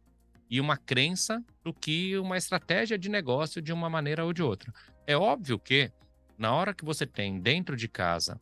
[0.49, 4.71] e uma crença do que uma estratégia de negócio de uma maneira ou de outra.
[5.05, 5.91] É óbvio que,
[6.37, 8.39] na hora que você tem dentro de casa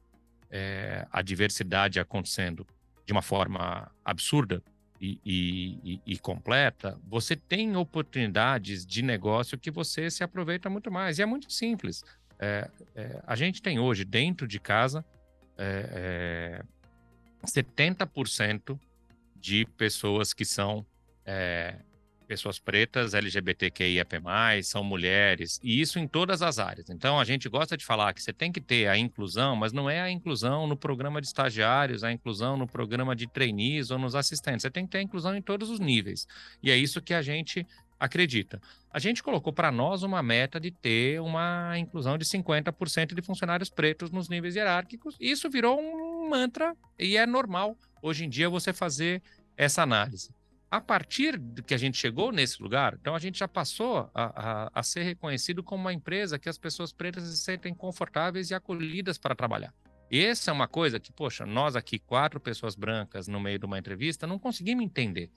[0.52, 2.68] é, a diversidade acontecendo
[3.06, 4.62] de uma forma absurda
[5.00, 11.20] e, e, e, completa, você tem oportunidades de negócio que você se aproveita muito mais.
[11.20, 12.04] E é muito simples.
[12.40, 15.06] É, é, a gente tem hoje, dentro de casa,
[17.46, 18.80] 70%
[19.36, 20.86] de pessoas que são
[21.26, 21.76] é,
[22.26, 24.22] pessoas pretas, LGBTQIAP+,
[24.64, 26.90] são mulheres, e isso em todas as áreas.
[26.90, 29.90] Então, a gente gosta de falar que você tem que ter a inclusão, mas não
[29.90, 34.16] é a inclusão no programa de estagiários, a inclusão no programa de trainees ou nos
[34.16, 34.64] assistentes.
[34.64, 36.28] Você tem que ter a inclusão em todos os níveis.
[36.62, 37.66] E é isso que a gente
[38.00, 38.62] acredita.
[38.92, 43.70] A gente colocou para nós uma meta de ter uma inclusão de 50% de funcionários
[43.70, 45.16] pretos nos níveis hierárquicos.
[45.20, 49.22] Isso virou um mantra e é normal hoje em dia você fazer
[49.58, 50.34] essa análise.
[50.70, 54.66] a partir de que a gente chegou nesse lugar, então a gente já passou a,
[54.66, 58.54] a, a ser reconhecido como uma empresa que as pessoas pretas se sentem confortáveis e
[58.54, 59.74] acolhidas para trabalhar.
[60.12, 63.80] Essa é uma coisa que, poxa, nós aqui, quatro pessoas brancas no meio de uma
[63.80, 65.30] entrevista, não conseguimos entender.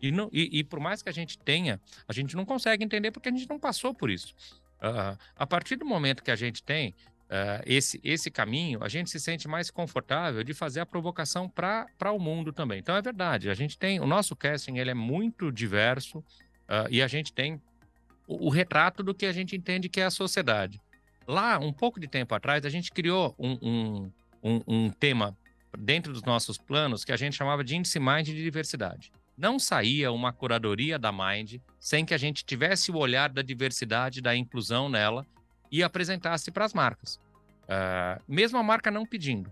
[0.00, 3.10] E, não, e, e por mais que a gente tenha, a gente não consegue entender
[3.10, 4.34] porque a gente não passou por isso.
[4.80, 9.10] Uh, a partir do momento que a gente tem uh, esse, esse caminho, a gente
[9.10, 12.78] se sente mais confortável de fazer a provocação para o mundo também.
[12.78, 17.02] Então é verdade, a gente tem, o nosso casting ele é muito diverso uh, e
[17.02, 17.60] a gente tem
[18.26, 20.80] o, o, retrato do que a gente entende que é a sociedade.
[21.26, 25.36] Lá, um pouco de tempo atrás, a gente criou um, um, um, um tema
[25.78, 29.10] dentro dos nossos planos que a gente chamava de índice Mind de diversidade.
[29.36, 34.20] Não saía uma curadoria da Mind sem que a gente tivesse o olhar da diversidade,
[34.20, 35.26] da inclusão nela
[35.70, 37.16] e apresentasse para as marcas.
[37.64, 39.50] Uh, mesmo a marca não pedindo,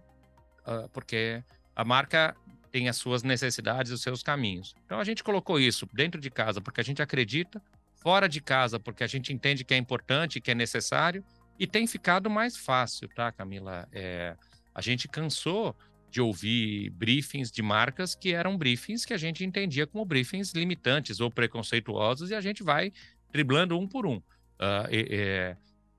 [0.67, 1.43] uh, porque
[1.75, 2.37] a marca
[2.71, 4.75] tem as suas necessidades, os seus caminhos.
[4.85, 7.61] Então a gente colocou isso dentro de casa porque a gente acredita,
[7.97, 11.25] fora de casa porque a gente entende que é importante, que é necessário
[11.59, 13.89] e tem ficado mais fácil, tá, Camila?
[13.93, 14.37] É,
[14.75, 15.77] a gente cansou
[16.13, 21.21] de ouvir briefings de marcas que eram briefings que a gente entendia como briefings limitantes
[21.21, 22.93] ou preconceituosos e a gente vai
[23.33, 24.17] driblando um por um.
[24.17, 25.57] Uh, é,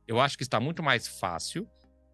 [0.07, 1.67] eu acho que está muito mais fácil.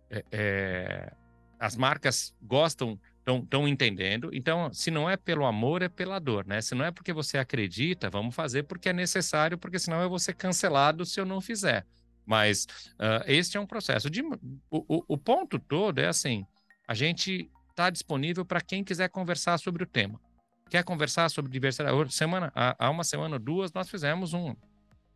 [0.10, 1.14] É, é,
[1.60, 4.30] as marcas gostam, estão entendendo.
[4.34, 6.62] Então, se não é pelo amor, é pela dor, né?
[6.62, 10.20] Se não é porque você acredita, vamos fazer porque é necessário, porque senão eu vou
[10.20, 11.86] ser cancelado se eu não fizer.
[12.26, 14.10] Mas uh, este é um processo.
[14.10, 14.38] De, o,
[14.72, 16.46] o, o ponto todo é assim:
[16.88, 20.20] a gente está disponível para quem quiser conversar sobre o tema.
[20.70, 22.14] Quer conversar sobre diversidade?
[22.14, 24.54] Semana, há uma semana ou duas, nós fizemos um,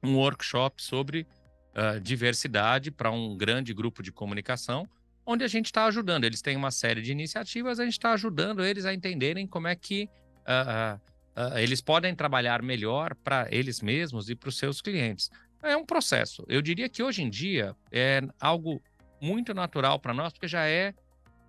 [0.02, 1.28] um workshop sobre
[1.76, 4.88] uh, diversidade para um grande grupo de comunicação,
[5.26, 6.24] onde a gente está ajudando.
[6.24, 9.76] Eles têm uma série de iniciativas, a gente está ajudando eles a entenderem como é
[9.76, 10.10] que
[10.48, 15.30] uh, uh, eles podem trabalhar melhor para eles mesmos e para os seus clientes.
[15.62, 16.44] É um processo.
[16.48, 18.82] Eu diria que hoje em dia é algo
[19.22, 20.94] muito natural para nós, porque já é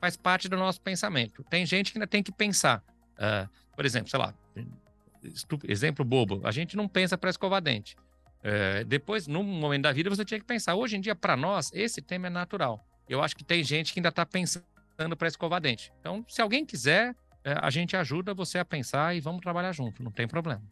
[0.05, 1.43] faz parte do nosso pensamento.
[1.45, 2.85] Tem gente que ainda tem que pensar.
[3.14, 4.35] Uh, por exemplo, sei lá,
[5.67, 7.97] exemplo bobo, a gente não pensa para escovar dente.
[8.40, 10.75] Uh, depois, num momento da vida, você tinha que pensar.
[10.75, 12.87] Hoje em dia, para nós, esse tema é natural.
[13.09, 15.90] Eu acho que tem gente que ainda está pensando para escovar dente.
[16.01, 20.03] Então, se alguém quiser, uh, a gente ajuda você a pensar e vamos trabalhar junto,
[20.03, 20.62] não tem problema.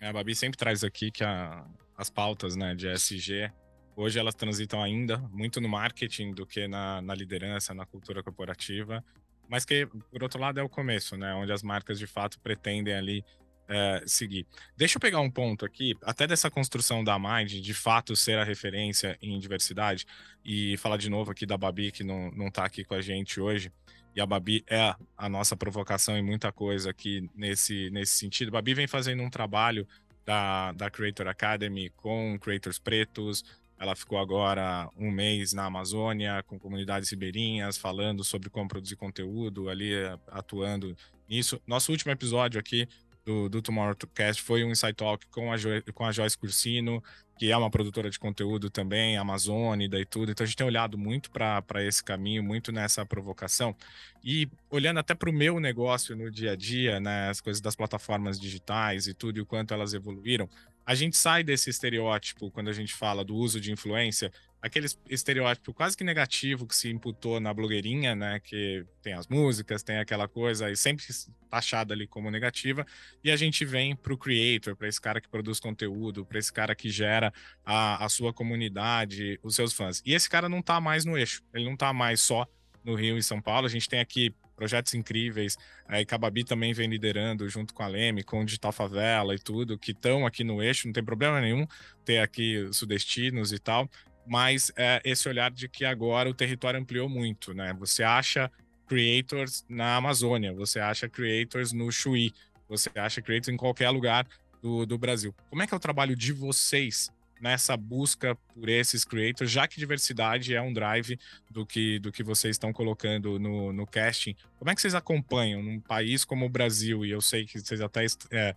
[0.00, 1.66] É, a Babi sempre traz aqui que a,
[1.98, 3.50] as pautas né, de SG
[3.96, 9.02] Hoje elas transitam ainda muito no marketing do que na, na liderança, na cultura corporativa,
[9.48, 11.32] mas que, por outro lado, é o começo, né?
[11.34, 13.24] Onde as marcas de fato pretendem ali
[13.68, 14.46] é, seguir.
[14.76, 18.44] Deixa eu pegar um ponto aqui, até dessa construção da Mind, de fato ser a
[18.44, 20.06] referência em diversidade,
[20.44, 23.40] e falar de novo aqui da Babi, que não, não tá aqui com a gente
[23.40, 23.72] hoje.
[24.14, 28.50] E a Babi é a nossa provocação em muita coisa aqui nesse, nesse sentido.
[28.50, 29.86] Babi vem fazendo um trabalho
[30.24, 33.44] da, da Creator Academy com creators pretos,
[33.78, 39.68] ela ficou agora um mês na Amazônia com comunidades ribeirinhas, falando sobre como produzir conteúdo,
[39.68, 39.92] ali
[40.28, 40.96] atuando
[41.28, 41.60] nisso.
[41.66, 42.88] Nosso último episódio aqui
[43.26, 47.02] do, do Tomorrowcast foi um Insight Talk com a, jo, com a Joyce Cursino,
[47.36, 50.30] que é uma produtora de conteúdo também, amazônida e tudo.
[50.30, 53.76] Então a gente tem olhado muito para esse caminho, muito nessa provocação.
[54.24, 57.74] E olhando até para o meu negócio no dia a dia, né, as coisas das
[57.74, 60.48] plataformas digitais e tudo, e o quanto elas evoluíram,
[60.86, 65.74] a gente sai desse estereótipo quando a gente fala do uso de influência, aquele estereótipo
[65.74, 68.38] quase que negativo que se imputou na blogueirinha, né?
[68.38, 71.04] Que tem as músicas, tem aquela coisa e sempre
[71.50, 72.86] taxada ali como negativa,
[73.22, 76.52] e a gente vem para o creator, para esse cara que produz conteúdo, para esse
[76.52, 77.32] cara que gera
[77.64, 80.00] a, a sua comunidade, os seus fãs.
[80.06, 82.46] E esse cara não está mais no eixo, ele não está mais só
[82.84, 83.66] no Rio e São Paulo.
[83.66, 85.56] A gente tem aqui projetos incríveis.
[85.86, 89.78] A Icababi também vem liderando junto com a Leme, com o Digital Favela e tudo,
[89.78, 91.66] que estão aqui no eixo, não tem problema nenhum
[92.04, 93.88] ter aqui sudestinos e tal,
[94.26, 97.72] mas é esse olhar de que agora o território ampliou muito, né?
[97.78, 98.50] Você acha
[98.86, 102.32] creators na Amazônia, você acha creators no Chuí,
[102.68, 104.26] você acha creators em qualquer lugar
[104.62, 105.34] do, do Brasil.
[105.50, 107.10] Como é que é o trabalho de vocês
[107.40, 111.18] nessa busca por esses creators, já que diversidade é um drive
[111.50, 114.34] do que, do que vocês estão colocando no, no casting.
[114.58, 117.80] Como é que vocês acompanham num país como o Brasil, e eu sei que vocês
[117.80, 118.54] até é,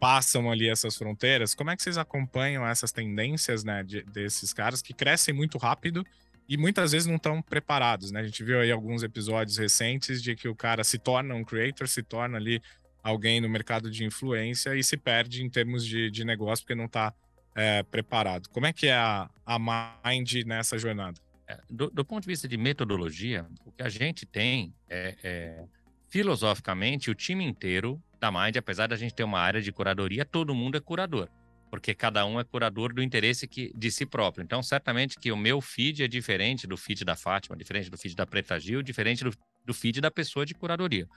[0.00, 4.82] passam ali essas fronteiras, como é que vocês acompanham essas tendências né, de, desses caras
[4.82, 6.04] que crescem muito rápido
[6.48, 8.20] e muitas vezes não estão preparados, né?
[8.20, 11.88] A gente viu aí alguns episódios recentes de que o cara se torna um creator,
[11.88, 12.60] se torna ali
[13.02, 16.84] alguém no mercado de influência e se perde em termos de, de negócio porque não
[16.84, 17.14] está
[17.54, 18.48] é, preparado.
[18.50, 21.20] Como é que é a, a Mind nessa jornada?
[21.46, 25.64] É, do, do, ponto de vista de metodologia, o que a gente tem é, é
[26.08, 30.54] filosoficamente, o time inteiro da Mind, apesar da gente ter uma área de curadoria, todo
[30.54, 31.28] mundo é curador,
[31.70, 34.42] porque cada um é curador do interesse que, de si próprio.
[34.42, 38.14] Então, certamente que o meu feed é diferente do feed da Fátima, diferente do feed
[38.14, 39.32] da Preta Gil, diferente do,
[39.64, 41.08] do feed da pessoa de curadoria.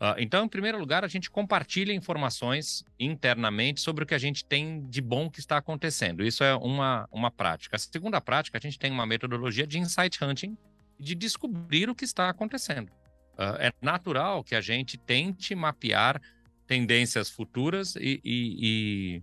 [0.00, 4.44] Uh, então, em primeiro lugar, a gente compartilha informações internamente sobre o que a gente
[4.44, 6.24] tem de bom que está acontecendo.
[6.24, 7.76] Isso é uma, uma prática.
[7.76, 10.56] A segunda prática, a gente tem uma metodologia de insight hunting,
[10.98, 12.90] de descobrir o que está acontecendo.
[13.34, 16.20] Uh, é natural que a gente tente mapear
[16.66, 19.22] tendências futuras e, e,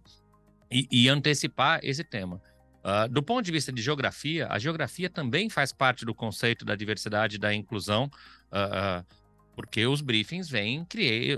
[0.69, 2.41] e, e antecipar esse tema.
[2.83, 6.75] Uh, do ponto de vista de geografia, a geografia também faz parte do conceito da
[6.75, 8.09] diversidade e da inclusão,
[8.51, 9.05] uh,
[9.55, 10.86] porque os briefings vêm,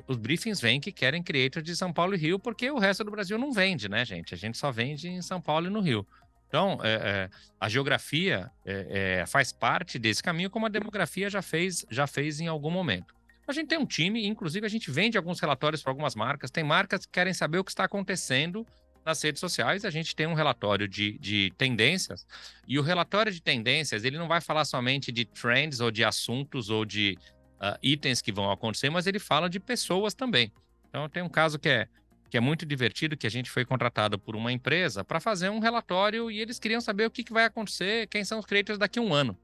[0.08, 3.12] os briefings vêm que querem creators de São Paulo e Rio, porque o resto do
[3.12, 4.34] Brasil não vende, né, gente?
[4.34, 6.06] A gente só vende em São Paulo e no Rio.
[6.50, 11.86] Então, é, é, a geografia é, faz parte desse caminho, como a demografia já fez,
[11.90, 13.16] já fez em algum momento.
[13.48, 16.52] A gente tem um time, inclusive a gente vende alguns relatórios para algumas marcas.
[16.52, 18.66] Tem marcas que querem saber o que está acontecendo
[19.10, 19.84] nas redes sociais.
[19.84, 22.26] A gente tem um relatório de, de tendências
[22.68, 26.70] e o relatório de tendências ele não vai falar somente de trends ou de assuntos
[26.70, 27.18] ou de
[27.56, 30.52] uh, itens que vão acontecer, mas ele fala de pessoas também.
[30.88, 31.88] Então tem um caso que é
[32.30, 35.58] que é muito divertido, que a gente foi contratado por uma empresa para fazer um
[35.58, 39.00] relatório e eles queriam saber o que, que vai acontecer, quem são os creators daqui
[39.00, 39.36] a um ano.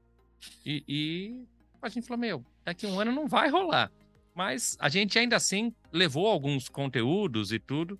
[0.64, 1.44] E, e
[1.82, 3.90] a gente falou, meu, daqui a um ano não vai rolar.
[4.32, 7.98] Mas a gente ainda assim levou alguns conteúdos e tudo.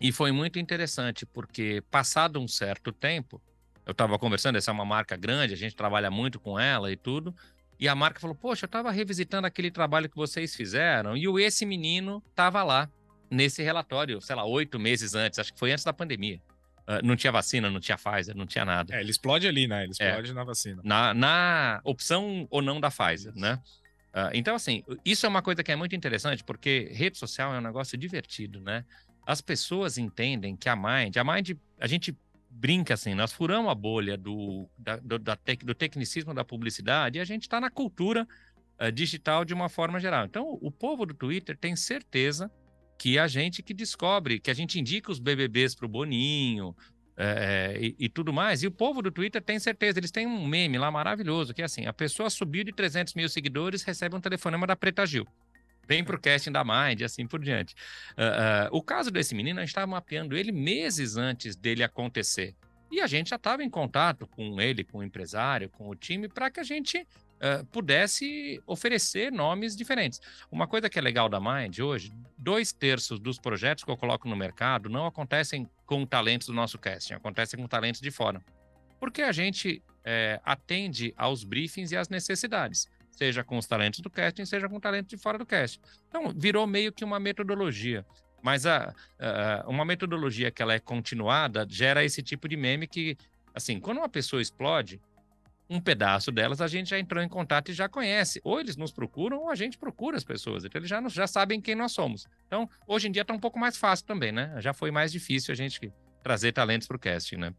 [0.00, 3.42] E foi muito interessante, porque passado um certo tempo,
[3.84, 6.96] eu estava conversando, essa é uma marca grande, a gente trabalha muito com ela e
[6.96, 7.34] tudo.
[7.80, 11.38] E a marca falou: Poxa, eu estava revisitando aquele trabalho que vocês fizeram e o
[11.38, 12.88] esse menino estava lá
[13.30, 16.40] nesse relatório, sei lá, oito meses antes, acho que foi antes da pandemia.
[16.88, 18.94] Uh, não tinha vacina, não tinha Pfizer, não tinha nada.
[18.94, 19.84] É, ele explode ali, né?
[19.84, 20.08] Ele é.
[20.08, 20.80] explode é, na vacina.
[20.82, 23.38] Na, na opção ou não da Pfizer, Isso.
[23.38, 23.60] né?
[24.08, 27.58] Uh, então, assim, isso é uma coisa que é muito interessante, porque rede social é
[27.58, 28.84] um negócio divertido, né?
[29.28, 32.16] As pessoas entendem que a Mind, a Mind, a gente
[32.48, 37.18] brinca assim, nós furamos a bolha do, da, do, da tec, do tecnicismo da publicidade
[37.18, 38.26] e a gente está na cultura
[38.80, 40.24] uh, digital de uma forma geral.
[40.24, 42.50] Então, o povo do Twitter tem certeza
[42.98, 46.74] que a gente que descobre, que a gente indica os BBBs para o Boninho,
[47.14, 48.62] é, e, e, tudo mais.
[48.62, 51.66] E o povo do Twitter tem certeza, eles têm um meme lá maravilhoso, que é
[51.66, 55.26] assim, a pessoa subiu de 300 mil seguidores, recebe um telefonema da Preta Gil.
[55.88, 57.74] Vem para o casting da Mind e assim por diante.
[58.12, 62.54] Uh, uh, o caso desse menino, a gente estava mapeando ele meses antes dele acontecer.
[62.90, 66.28] E a gente já estava em contato com ele, com o empresário, com o time,
[66.28, 70.20] para que a gente uh, pudesse oferecer nomes diferentes.
[70.50, 74.28] Uma coisa que é legal da Mind hoje, dois terços dos projetos que eu coloco
[74.28, 78.42] no mercado não acontecem com talentos do nosso casting, acontecem com talentos de fora.
[79.00, 84.08] Porque a gente é, atende aos briefings e às necessidades, seja com os talentos do
[84.08, 85.80] casting, seja com talentos de fora do casting.
[86.08, 88.06] Então, virou meio que uma metodologia.
[88.40, 93.18] Mas a, a, uma metodologia que ela é continuada gera esse tipo de meme que,
[93.52, 95.00] assim, quando uma pessoa explode,
[95.68, 98.40] um pedaço delas a gente já entrou em contato e já conhece.
[98.44, 100.64] Ou eles nos procuram ou a gente procura as pessoas.
[100.64, 102.26] Então eles já, já sabem quem nós somos.
[102.46, 104.54] Então, hoje em dia está um pouco mais fácil também, né?
[104.60, 107.52] Já foi mais difícil a gente trazer talentos para o casting, né?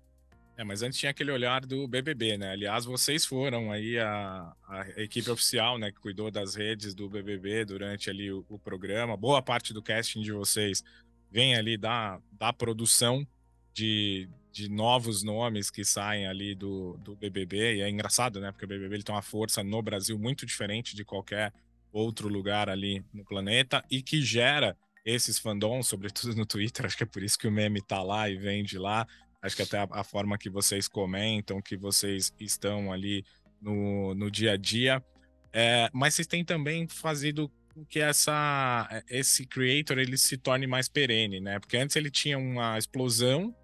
[0.59, 2.51] É, mas antes tinha aquele olhar do BBB, né?
[2.51, 7.63] Aliás, vocês foram aí a, a equipe oficial, né, que cuidou das redes do BBB
[7.63, 9.15] durante ali o, o programa.
[9.15, 10.83] Boa parte do casting de vocês
[11.31, 13.25] vem ali da, da produção
[13.73, 18.51] de, de novos nomes que saem ali do, do BBB, e é engraçado, né?
[18.51, 21.53] Porque o BBB ele tem uma força no Brasil muito diferente de qualquer
[21.89, 27.03] outro lugar ali no planeta e que gera esses fandoms, sobretudo no Twitter, acho que
[27.03, 29.07] é por isso que o meme tá lá e vem de lá.
[29.41, 33.23] Acho que até a, a forma que vocês comentam, que vocês estão ali
[33.61, 35.03] no, no dia a dia.
[35.51, 40.87] É, mas vocês têm também fazido com que essa, esse creator ele se torne mais
[40.87, 41.59] perene, né?
[41.59, 43.55] Porque antes ele tinha uma explosão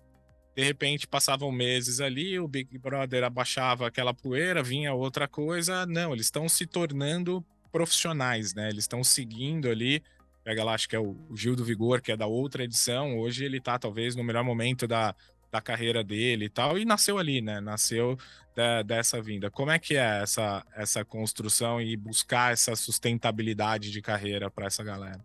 [0.55, 5.85] de repente passavam meses ali, o Big Brother abaixava aquela poeira, vinha outra coisa.
[5.85, 8.69] Não, eles estão se tornando profissionais, né?
[8.69, 10.01] Eles estão seguindo ali.
[10.45, 13.19] Pega lá, acho que é o Gil do Vigor, que é da outra edição.
[13.19, 15.13] Hoje ele tá talvez no melhor momento da,
[15.55, 17.61] da carreira dele e tal, e nasceu ali, né?
[17.61, 18.17] Nasceu
[18.53, 19.49] da, dessa vinda.
[19.49, 24.83] Como é que é essa, essa construção e buscar essa sustentabilidade de carreira para essa
[24.83, 25.23] galera?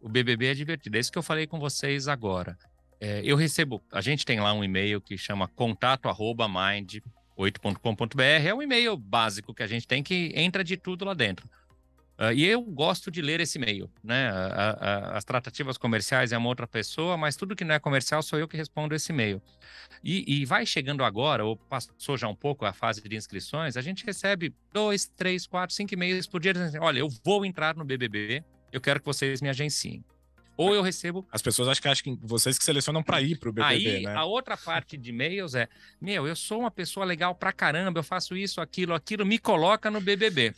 [0.00, 2.56] O BBB é divertido, é isso que eu falei com vocês agora.
[2.98, 8.96] É, eu recebo, a gente tem lá um e-mail que chama contato@mind8.com.br, é um e-mail
[8.96, 11.46] básico que a gente tem que entra de tudo lá dentro.
[12.20, 14.28] Uh, e eu gosto de ler esse e-mail, né?
[14.28, 18.22] A, a, as tratativas comerciais é uma outra pessoa, mas tudo que não é comercial
[18.22, 19.40] sou eu que respondo esse e-mail.
[20.04, 23.80] E, e, vai chegando agora, ou passou já um pouco a fase de inscrições, a
[23.80, 27.74] gente recebe dois, três, quatro, cinco e-mails por dia dizendo assim, olha, eu vou entrar
[27.74, 30.04] no BBB, eu quero que vocês me agenciem.
[30.58, 31.26] Ou eu recebo.
[31.32, 34.14] As pessoas acham que acham que vocês que selecionam para ir pro BBB, Aí, né?
[34.14, 35.66] a outra parte de e-mails é:
[35.98, 39.90] meu, eu sou uma pessoa legal pra caramba, eu faço isso, aquilo, aquilo, me coloca
[39.90, 40.52] no BBB.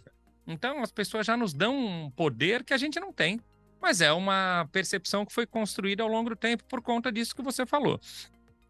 [0.46, 3.40] Então, as pessoas já nos dão um poder que a gente não tem.
[3.80, 7.42] Mas é uma percepção que foi construída ao longo do tempo por conta disso que
[7.42, 8.00] você falou.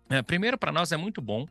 [0.08, 1.46] É, primeiro, para nós é muito bom.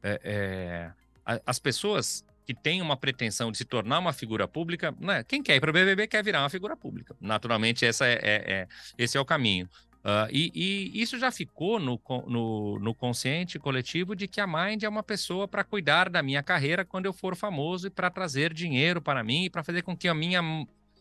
[0.00, 5.24] É, é, as pessoas que têm uma pretensão de se tornar uma figura pública, né?
[5.24, 7.16] quem quer ir para o BBB quer virar uma figura pública.
[7.20, 9.68] Naturalmente, essa é, é, é esse é o caminho.
[10.00, 10.50] Uh, e,
[10.94, 15.02] e, isso já ficou no, no, no, consciente coletivo de que a Mind é uma
[15.02, 19.22] pessoa para cuidar da minha carreira quando eu for famoso e para trazer dinheiro para
[19.22, 20.40] mim e para fazer com que a minha,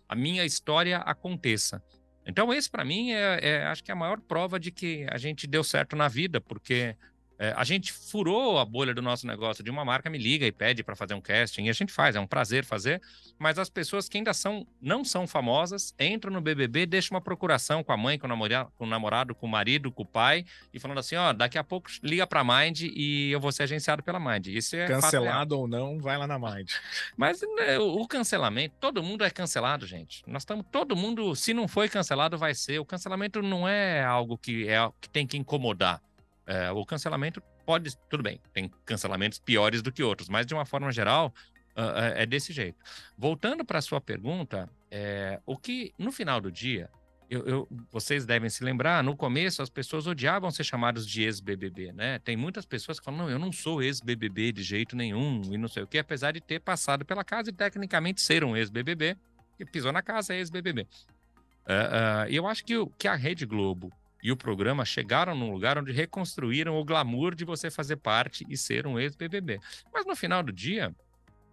[0.07, 1.81] a minha história aconteça.
[2.27, 5.17] Então, esse para mim é, é, acho que é a maior prova de que a
[5.17, 6.93] gente deu certo na vida, porque
[7.39, 10.51] é, a gente furou a bolha do nosso negócio de uma marca me liga e
[10.51, 13.01] pede para fazer um casting e a gente faz, é um prazer fazer.
[13.37, 17.81] Mas as pessoas que ainda são não são famosas entram no BBB, deixam uma procuração
[17.81, 20.43] com a mãe, com o, namorado, com o namorado, com o marido, com o pai
[20.73, 24.03] e falando assim, ó, daqui a pouco liga para Mind e eu vou ser agenciado
[24.03, 24.47] pela Mind.
[24.47, 26.69] Isso é cancelado ou não, vai lá na Mind.
[27.15, 30.23] Mas né, o cancelamento, todo mundo é cancelado, gente.
[30.27, 32.79] Nós estamos todo mundo, se não foi cancelado, vai ser.
[32.79, 36.01] O cancelamento não é algo que é que tem que incomodar.
[36.49, 40.65] É, o cancelamento pode, tudo bem, tem cancelamentos piores do que outros, mas de uma
[40.65, 41.31] forma geral
[41.77, 42.83] uh, é desse jeito.
[43.15, 46.89] Voltando para a sua pergunta, é, o que no final do dia,
[47.29, 51.93] eu, eu, vocês devem se lembrar, no começo as pessoas odiavam ser chamados de ex-BBB,
[51.93, 52.17] né?
[52.17, 55.67] Tem muitas pessoas que falam, não, eu não sou ex-BBB de jeito nenhum e não
[55.67, 59.15] sei o que, apesar de ter passado pela casa e tecnicamente ser um ex-BBB,
[59.55, 60.81] que pisou na casa é ex-BBB.
[60.81, 65.77] Uh, uh, eu acho que, que a Rede Globo e o programa chegaram num lugar
[65.77, 69.59] onde reconstruíram o glamour de você fazer parte e ser um ex-BBB.
[69.93, 70.93] Mas no final do dia,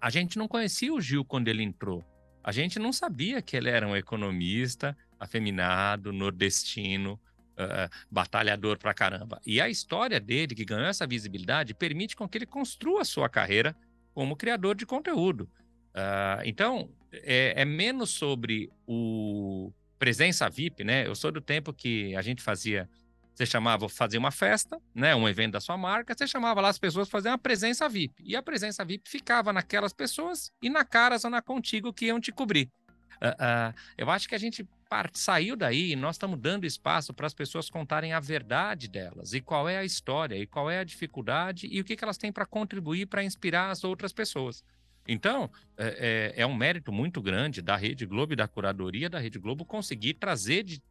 [0.01, 2.05] a gente não conhecia o Gil quando ele entrou.
[2.43, 7.21] A gente não sabia que ele era um economista, afeminado, nordestino,
[7.55, 9.41] uh, batalhador pra caramba.
[9.45, 13.29] E a história dele, que ganhou essa visibilidade, permite com que ele construa a sua
[13.29, 13.77] carreira
[14.15, 15.49] como criador de conteúdo.
[15.95, 21.07] Uh, então, é, é menos sobre o presença VIP, né?
[21.07, 22.89] Eu sou do tempo que a gente fazia,
[23.35, 25.15] você chamava fazer uma festa, né?
[25.15, 28.23] Um evento da sua marca, você chamava lá as pessoas para fazer uma presença VIP.
[28.25, 32.21] E a presença VIP ficava naquelas pessoas e na Caras ou na Contigo que iam
[32.21, 32.71] te cobrir.
[33.17, 34.67] Uh, uh, eu acho que a gente
[35.15, 39.41] saiu daí e nós estamos dando espaço para as pessoas contarem a verdade delas e
[39.41, 42.31] qual é a história e qual é a dificuldade e o que, que elas têm
[42.31, 44.63] para contribuir para inspirar as outras pessoas.
[45.09, 49.19] Então, é, é, é, um mérito muito grande da Rede Globo e da curadoria da
[49.19, 50.83] Rede Globo conseguir trazer, de,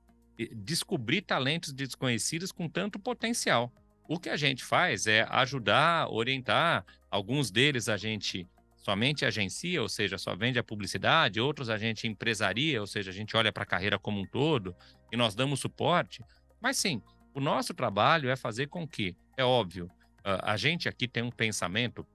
[0.53, 3.72] descobrir talentos desconhecidos com tanto potencial.
[4.07, 6.86] O que a gente faz é ajudar, orientar.
[7.09, 12.07] Alguns deles a gente somente agencia, ou seja, só vende a publicidade, outros a gente
[12.07, 14.76] empresaria, ou seja, a gente olha para a carreira como um todo
[15.11, 16.24] e nós damos suporte.
[16.61, 17.01] Mas sim,
[17.34, 19.89] o nosso trabalho é fazer com que, é óbvio,
[20.24, 22.05] a gente aqui tem um pensamento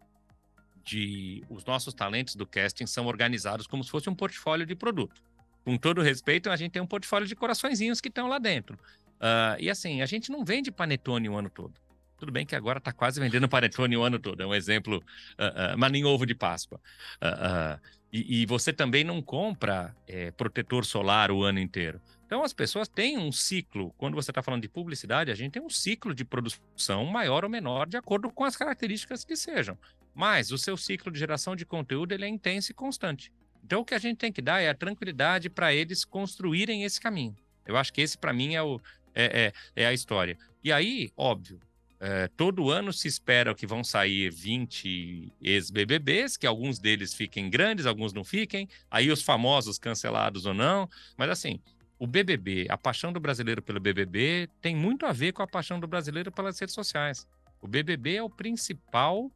[0.84, 5.22] de os nossos talentos do casting são organizados como se fosse um portfólio de produto.
[5.64, 8.78] Com todo respeito, a gente tem um portfólio de coraçõezinhos que estão lá dentro.
[9.16, 11.74] Uh, e assim, a gente não vende panetone o ano todo.
[12.16, 14.42] Tudo bem que agora está quase vendendo panetone o ano todo.
[14.42, 16.80] É um exemplo, uh, uh, mas nem ovo de Páscoa.
[17.16, 17.80] Uh,
[18.12, 22.00] e, e, você também não compra é, protetor solar o ano inteiro.
[22.26, 23.92] Então, as pessoas têm um ciclo.
[23.96, 27.50] Quando você está falando de publicidade, a gente tem um ciclo de produção maior ou
[27.50, 29.78] menor, de acordo com as características que sejam.
[30.14, 33.32] Mas o seu ciclo de geração de conteúdo ele é intenso e constante.
[33.64, 37.00] Então, o que a gente tem que dar é a tranquilidade para eles construírem esse
[37.00, 37.36] caminho.
[37.66, 38.80] Eu acho que esse, para mim, é, o,
[39.14, 40.36] é, é, é, a história.
[40.64, 41.60] E aí, óbvio,
[42.00, 47.86] é, todo ano se espera que vão sair 20 ex-BBBs, que alguns deles fiquem grandes,
[47.86, 48.68] alguns não fiquem.
[48.90, 50.88] Aí os famosos cancelados ou não.
[51.16, 51.60] Mas assim,
[51.98, 55.78] o BBB, a paixão do brasileiro pelo BBB, tem muito a ver com a paixão
[55.78, 57.26] do brasileiro pelas redes sociais.
[57.60, 59.30] O BBB é o principal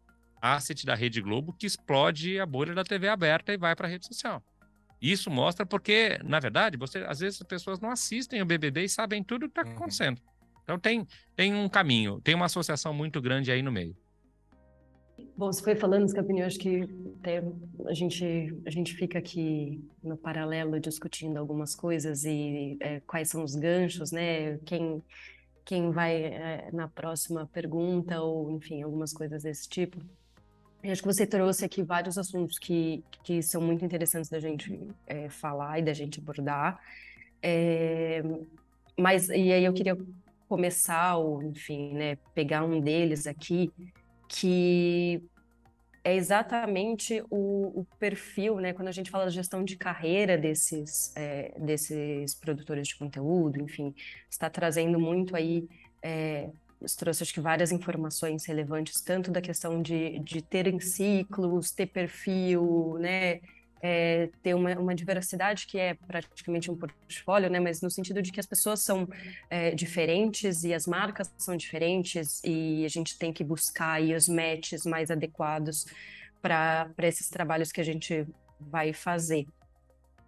[0.45, 3.91] asset da Rede Globo que explode a bolha da TV aberta e vai para a
[3.91, 4.43] rede social.
[5.01, 8.89] Isso mostra porque, na verdade, você, às vezes as pessoas não assistem o BBB e
[8.89, 9.77] sabem tudo o que está uhum.
[9.77, 10.21] acontecendo.
[10.63, 13.97] Então tem, tem um caminho, tem uma associação muito grande aí no meio.
[15.37, 16.89] Bom, você foi falando, Scapini, acho que
[17.87, 23.45] a, gente, a gente fica aqui no paralelo discutindo algumas coisas e é, quais são
[23.45, 24.59] os ganchos, né?
[24.59, 25.03] Quem,
[25.65, 29.99] quem vai é, na próxima pergunta ou, enfim, algumas coisas desse tipo.
[30.85, 34.79] Eu acho que você trouxe aqui vários assuntos que, que são muito interessantes da gente
[35.07, 36.79] é, falar e da gente abordar.
[37.43, 38.23] É,
[38.95, 39.97] mas, e aí eu queria
[40.47, 43.73] começar, ou enfim, né, pegar um deles aqui,
[44.29, 45.23] que
[46.05, 48.75] é exatamente o, o, perfil, né?
[48.75, 53.95] Quando a gente fala da gestão de carreira desses, é, desses produtores de conteúdo, enfim,
[54.29, 55.67] está trazendo muito aí.
[56.03, 56.51] É,
[56.97, 62.97] trouxe acho que várias informações relevantes, tanto da questão de, de terem ciclos, ter perfil,
[63.01, 63.41] né?
[63.87, 67.61] é, ter uma, uma, diversidade que é praticamente um portfólio, né?
[67.61, 69.07] Mas no sentido de que as pessoas são
[69.51, 74.87] é, diferentes e as marcas são diferentes e a gente tem que buscar os matches
[74.87, 75.85] mais adequados
[76.41, 78.27] para esses trabalhos que a gente
[78.59, 79.47] vai fazer.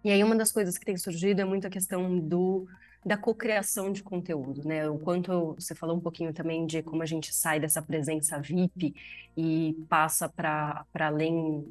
[0.03, 2.67] E aí uma das coisas que tem surgido é muito a questão do
[3.05, 4.89] da cocriação de conteúdo, né?
[4.89, 8.95] O quanto você falou um pouquinho também de como a gente sai dessa presença VIP
[9.35, 11.65] e passa para além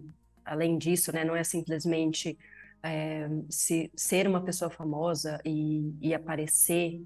[0.47, 2.39] além disso, né, não é simplesmente
[2.83, 7.03] é, se, ser uma pessoa famosa e, e aparecer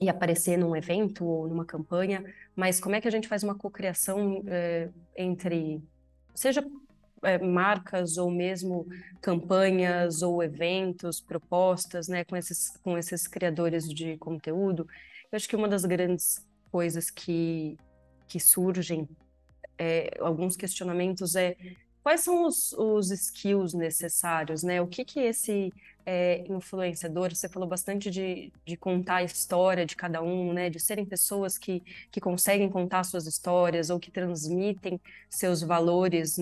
[0.00, 3.54] e aparecer num evento ou numa campanha, mas como é que a gente faz uma
[3.54, 5.80] cocriação é, entre,
[6.34, 6.64] seja
[7.22, 8.86] é, marcas ou mesmo
[9.20, 14.86] campanhas ou eventos, propostas, né, com esses, com esses criadores de conteúdo?
[15.30, 17.76] Eu acho que uma das grandes coisas que,
[18.26, 19.08] que surgem
[19.78, 21.56] é, alguns questionamentos é
[22.02, 24.80] quais são os, os skills necessários, né?
[24.80, 25.70] O que que esse
[26.06, 30.70] é, influenciador, você falou bastante de, de contar a história de cada um, né?
[30.70, 34.98] De serem pessoas que, que conseguem contar suas histórias ou que transmitem
[35.28, 36.38] seus valores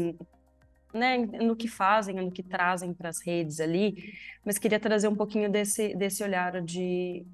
[0.93, 4.15] né, no que fazem, no que trazem para as redes ali,
[4.45, 7.27] mas queria trazer um pouquinho desse, desse olhar de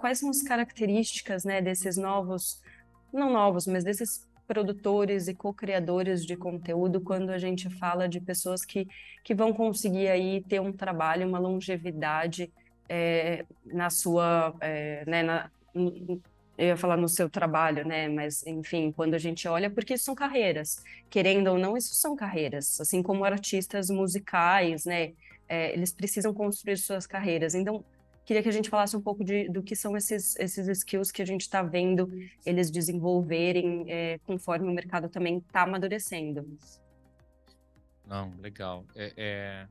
[0.00, 2.60] quais são as características, né, desses novos,
[3.12, 8.64] não novos, mas desses produtores e co-criadores de conteúdo quando a gente fala de pessoas
[8.64, 8.86] que,
[9.24, 12.52] que vão conseguir aí ter um trabalho, uma longevidade
[12.88, 15.50] é, na sua, é, né, na,
[16.62, 18.08] eu ia falar no seu trabalho, né?
[18.08, 20.82] Mas, enfim, quando a gente olha, porque isso são carreiras.
[21.10, 22.80] Querendo ou não, isso são carreiras.
[22.80, 25.12] Assim como artistas musicais, né?
[25.48, 27.56] É, eles precisam construir suas carreiras.
[27.56, 27.84] Então,
[28.24, 31.20] queria que a gente falasse um pouco de, do que são esses, esses skills que
[31.20, 32.08] a gente está vendo
[32.46, 36.46] eles desenvolverem é, conforme o mercado também está amadurecendo.
[38.06, 38.84] Não, legal.
[38.94, 39.68] É, é...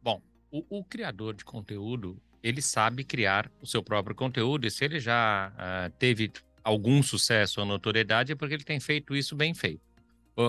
[0.00, 0.22] Bom,
[0.52, 5.00] o, o, criador de conteúdo, ele sabe criar o seu próprio conteúdo e se ele
[5.00, 6.30] já uh, teve
[6.62, 9.80] algum sucesso ou notoriedade é porque ele tem feito isso bem feito.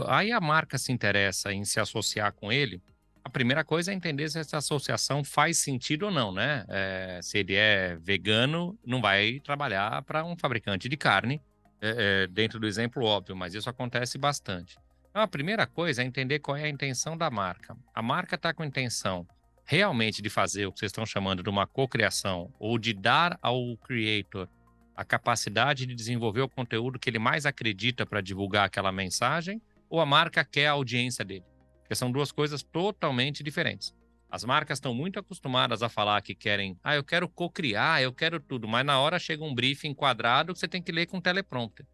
[0.08, 2.80] Aí a marca se interessa em se associar com ele
[3.24, 6.66] a primeira coisa é entender se essa associação faz sentido ou não, né?
[6.68, 11.42] É, se ele é vegano, não vai trabalhar para um fabricante de carne,
[11.82, 14.78] é, é, dentro do exemplo óbvio, mas isso acontece bastante.
[15.10, 17.78] Então, a primeira coisa é entender qual é a intenção da marca.
[17.94, 19.28] A marca está com intenção
[19.70, 23.78] realmente de fazer o que vocês estão chamando de uma cocriação ou de dar ao
[23.78, 24.50] creator
[24.96, 30.02] a capacidade de desenvolver o conteúdo que ele mais acredita para divulgar aquela mensagem, ou
[30.02, 31.46] a marca quer a audiência dele?
[31.82, 33.94] Porque são duas coisas totalmente diferentes.
[34.28, 38.40] As marcas estão muito acostumadas a falar que querem, ah, eu quero co-criar, eu quero
[38.40, 41.86] tudo, mas na hora chega um briefing quadrado que você tem que ler com teleprompter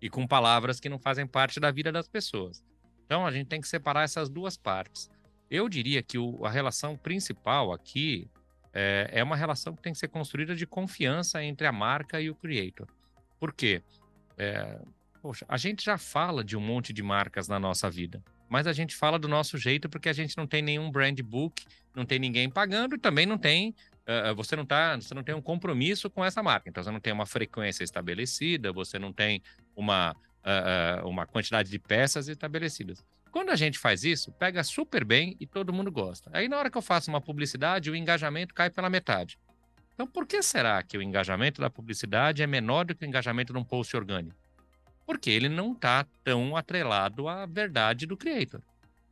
[0.00, 2.64] e com palavras que não fazem parte da vida das pessoas.
[3.04, 5.10] Então a gente tem que separar essas duas partes.
[5.50, 8.28] Eu diria que o, a relação principal aqui
[8.72, 12.30] é, é, uma relação que tem que ser construída de confiança entre a marca e
[12.30, 12.88] o creator.
[13.38, 13.82] Por quê?
[14.36, 14.80] É,
[15.22, 18.72] poxa, a gente já fala de um monte de marcas na nossa vida mas a
[18.72, 22.20] gente fala do nosso jeito porque a gente não tem nenhum brand book, não tem
[22.20, 23.74] ninguém pagando e também não tem
[24.04, 27.00] Uh, você não tá, você não tem um compromisso com essa marca, então você não
[27.00, 29.42] tem uma frequência estabelecida, você não tem
[29.74, 33.02] uma, uh, uma quantidade de peças estabelecidas.
[33.34, 36.30] Quando a gente faz isso, pega super bem e todo mundo gosta.
[36.32, 39.36] Aí na hora que eu faço uma publicidade, o engajamento cai pela metade.
[39.92, 43.52] Então por que será que o engajamento da publicidade é menor do que o engajamento
[43.52, 44.44] de um post orgânico?
[45.06, 48.60] porque ele não está tão atrelado à verdade do creator.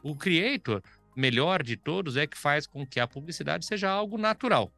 [0.03, 0.83] O creator,
[1.15, 4.73] melhor de todos, é que faz com que a publicidade seja algo natural.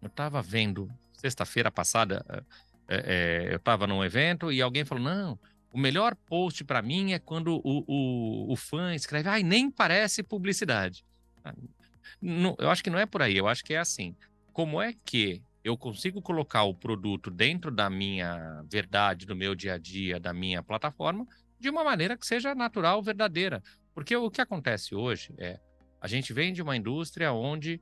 [0.00, 2.24] Eu estava vendo, sexta-feira passada,
[2.88, 2.96] é,
[3.48, 5.38] é, eu estava num evento e alguém falou: não,
[5.72, 10.22] o melhor post para mim é quando o, o, o, fã escreve, ai, nem parece
[10.22, 11.04] publicidade.
[11.44, 11.54] Ah,
[12.20, 14.16] não, eu acho que não é por aí, eu acho que é assim.
[14.52, 19.74] Como é que eu consigo colocar o produto dentro da minha verdade, do meu dia
[19.74, 21.26] a dia, da minha plataforma,
[21.58, 23.62] de uma maneira que seja natural, verdadeira.
[23.94, 25.60] Porque o que acontece hoje é
[26.00, 27.80] a gente vem de uma indústria onde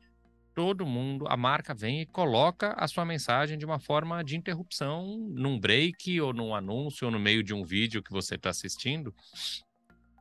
[0.59, 5.17] todo mundo, a marca vem e coloca a sua mensagem de uma forma de interrupção
[5.31, 9.15] num break ou num anúncio ou no meio de um vídeo que você está assistindo,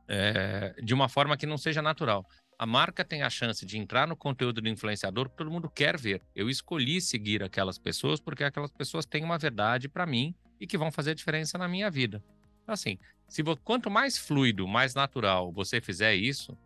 [0.06, 2.24] é, de uma forma que não seja natural
[2.58, 5.96] a marca tem a chance de entrar no conteúdo do influenciador que todo mundo quer
[5.96, 6.20] ver.
[6.34, 10.76] Eu escolhi seguir aquelas pessoas porque aquelas pessoas têm uma verdade para mim e que
[10.76, 12.22] vão fazer diferença na minha vida.
[12.64, 16.58] Então, assim, se quanto mais fluido, mais natural você fizer isso,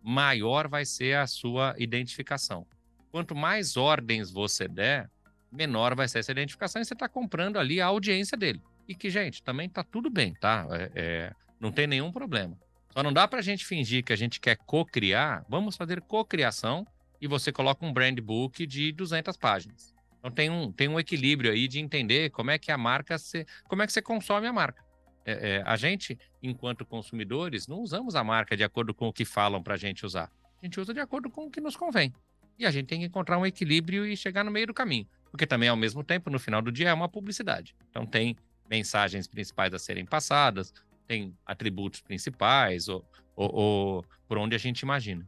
[0.00, 2.64] maior vai ser a sua identificação.
[3.10, 5.10] Quanto mais ordens você der,
[5.50, 8.62] menor vai ser essa identificação e você está comprando ali a audiência dele.
[8.86, 10.66] E que, gente, também tá tudo bem, tá?
[10.70, 12.56] É, é, não tem nenhum problema.
[12.92, 15.44] Só não dá para a gente fingir que a gente quer co-criar.
[15.48, 16.86] Vamos fazer co-criação
[17.20, 19.94] e você coloca um brand book de 200 páginas.
[20.18, 23.46] Então tem um, tem um equilíbrio aí de entender como é que a marca, se,
[23.68, 24.84] como é que você consome a marca.
[25.24, 29.24] É, é, a gente, enquanto consumidores, não usamos a marca de acordo com o que
[29.24, 30.30] falam para a gente usar.
[30.60, 32.12] A gente usa de acordo com o que nos convém.
[32.60, 35.08] E a gente tem que encontrar um equilíbrio e chegar no meio do caminho.
[35.30, 37.74] Porque também, ao mesmo tempo, no final do dia, é uma publicidade.
[37.88, 38.36] Então tem
[38.68, 40.74] mensagens principais a serem passadas,
[41.08, 43.02] tem atributos principais, ou,
[43.34, 45.26] ou, ou por onde a gente imagina.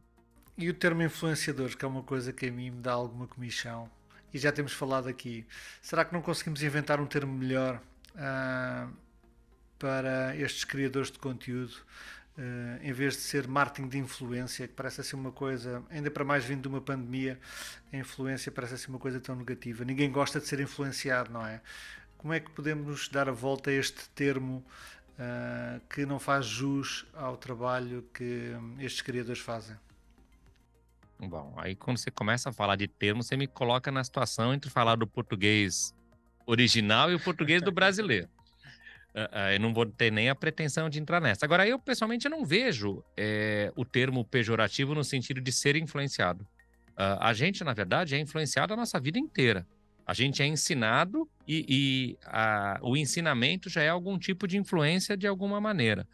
[0.55, 3.89] E o termo influenciadores, que é uma coisa que a mim me dá alguma comissão,
[4.31, 5.43] e já temos falado aqui,
[5.81, 7.81] será que não conseguimos inventar um termo melhor
[8.11, 8.93] uh,
[9.79, 11.73] para estes criadores de conteúdo?
[12.35, 16.25] Uh, em vez de ser marketing de influência, que parece assim uma coisa, ainda para
[16.25, 17.39] mais vindo de uma pandemia,
[17.91, 19.85] a influência parece assim uma coisa tão negativa.
[19.85, 21.61] Ninguém gosta de ser influenciado, não é?
[22.17, 24.65] Como é que podemos dar a volta a este termo
[25.19, 29.75] uh, que não faz jus ao trabalho que estes criadores fazem?
[31.19, 34.69] Bom, aí quando você começa a falar de termos, você me coloca na situação entre
[34.69, 35.93] falar do português
[36.45, 38.27] original e o português do brasileiro.
[39.13, 41.45] Uh, uh, eu não vou ter nem a pretensão de entrar nessa.
[41.45, 46.43] Agora, eu pessoalmente não vejo é, o termo pejorativo no sentido de ser influenciado.
[46.93, 49.67] Uh, a gente, na verdade, é influenciado a nossa vida inteira.
[50.05, 52.17] A gente é ensinado e, e
[52.81, 56.05] o ensinamento já é algum tipo de influência de alguma maneira.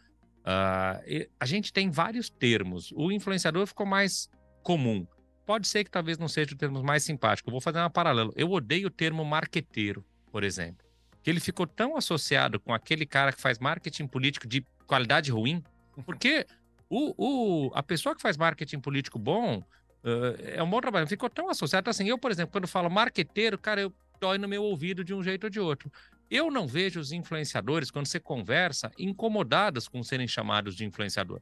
[0.44, 2.92] a gente tem vários termos.
[2.92, 4.30] O influenciador ficou mais
[4.62, 5.04] comum.
[5.44, 7.48] Pode ser que talvez não seja o termo mais simpático.
[7.48, 8.30] Eu vou fazer uma paralela.
[8.36, 10.86] Eu odeio o termo marqueteiro, por exemplo.
[11.22, 15.62] Que ele ficou tão associado com aquele cara que faz marketing político de qualidade ruim.
[16.04, 16.46] Porque
[16.88, 21.06] o, o, a pessoa que faz marketing político bom uh, é um bom trabalho.
[21.06, 21.88] Ficou tão associado.
[21.90, 25.22] Assim, eu, por exemplo, quando falo marqueteiro, cara, eu dói no meu ouvido de um
[25.22, 25.90] jeito ou de outro.
[26.30, 31.40] Eu não vejo os influenciadores, quando você conversa, incomodados com serem chamados de influenciador.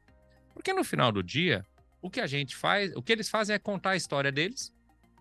[0.55, 1.65] Porque no final do dia,
[2.01, 4.73] o que a gente faz, o que eles fazem é contar a história deles.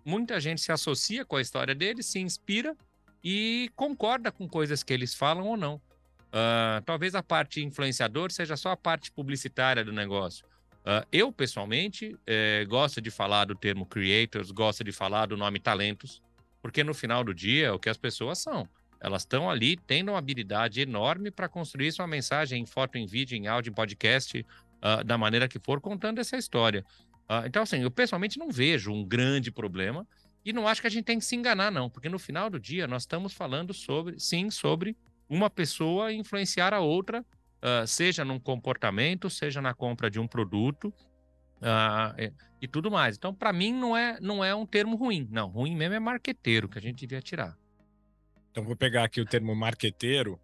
[0.05, 2.77] Muita gente se associa com a história deles, se inspira
[3.23, 5.81] e concorda com coisas que eles falam ou não.
[6.27, 10.45] Uh, talvez a parte influenciador seja só a parte publicitária do negócio.
[10.79, 15.59] Uh, eu, pessoalmente, eh, gosto de falar do termo creators, gosto de falar do nome
[15.59, 16.21] talentos,
[16.61, 18.69] porque no final do dia é o que as pessoas são.
[19.01, 23.37] Elas estão ali tendo uma habilidade enorme para construir sua mensagem em foto, em vídeo,
[23.37, 26.85] em áudio, em podcast, uh, da maneira que for, contando essa história.
[27.45, 30.07] Então, assim, eu pessoalmente não vejo um grande problema
[30.47, 32.57] e não acho que a gente tem que se enganar, não, porque no final do
[32.57, 34.95] dia nós estamos falando sobre, sim, sobre
[35.27, 40.93] uma pessoa influenciar a outra, uh, seja num comportamento, seja na compra de um produto.
[41.57, 42.31] Uh,
[42.61, 43.17] e tudo mais.
[43.17, 45.27] Então, para mim, não é, não é um termo ruim.
[45.31, 47.57] Não, ruim mesmo é marqueteiro, que a gente devia tirar.
[48.51, 50.39] Então, vou pegar aqui o termo marqueteiro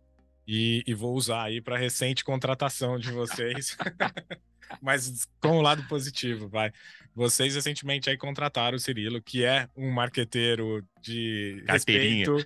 [0.47, 3.77] e, e vou usar aí para recente contratação de vocês.
[4.81, 6.71] Mas com o lado positivo, vai.
[7.15, 12.45] Vocês recentemente aí contrataram o Cirilo, que é um marqueteiro de respeito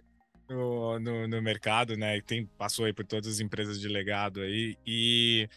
[0.49, 2.19] no, no, no, mercado, né?
[2.21, 4.78] Tem, passou aí por todas as empresas de legado aí.
[4.86, 5.49] E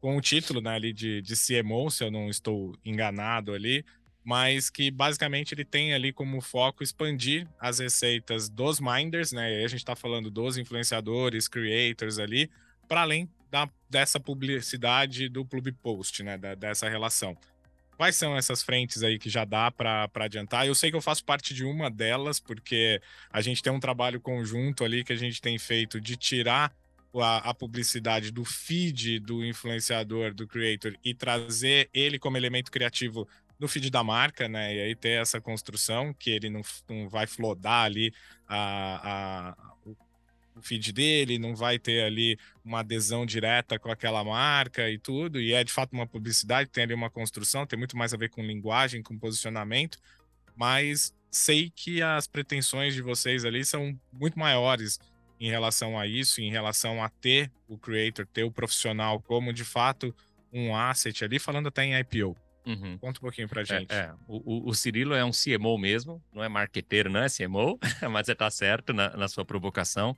[0.00, 3.84] com o título né, ali de, de CMO, se eu não estou enganado ali,
[4.24, 9.50] mas que basicamente ele tem ali como foco expandir as receitas dos minders, né?
[9.50, 12.50] E aí a gente está falando dos influenciadores, creators ali,
[12.88, 16.38] para além da, dessa publicidade do Clube Post, né?
[16.38, 17.36] Da, dessa relação.
[17.98, 20.66] Quais são essas frentes aí que já dá para adiantar?
[20.66, 23.00] Eu sei que eu faço parte de uma delas, porque
[23.30, 26.74] a gente tem um trabalho conjunto ali que a gente tem feito de tirar
[27.14, 33.28] a, a, publicidade do feed do influenciador, do creator, e trazer ele como elemento criativo
[33.60, 34.74] no feed da marca, né?
[34.74, 38.12] E aí ter essa construção que ele não, não vai flodar ali
[38.48, 39.92] a, a,
[40.54, 45.40] o feed dele, não vai ter ali uma adesão direta com aquela marca e tudo.
[45.40, 48.30] E é de fato uma publicidade, tem ali uma construção, tem muito mais a ver
[48.30, 49.98] com linguagem, com posicionamento,
[50.56, 54.98] mas sei que as pretensões de vocês ali são muito maiores
[55.40, 59.64] em relação a isso, em relação a ter o creator, ter o profissional como de
[59.64, 60.14] fato
[60.52, 62.36] um asset ali, falando até em IPO.
[62.64, 62.96] Uhum.
[62.98, 63.92] Conta um pouquinho pra gente.
[63.92, 64.14] É, é.
[64.26, 67.78] O, o, Cirilo é um CMO mesmo, não é marqueteiro, não é CMO,
[68.10, 70.16] mas você tá certo na, na sua provocação.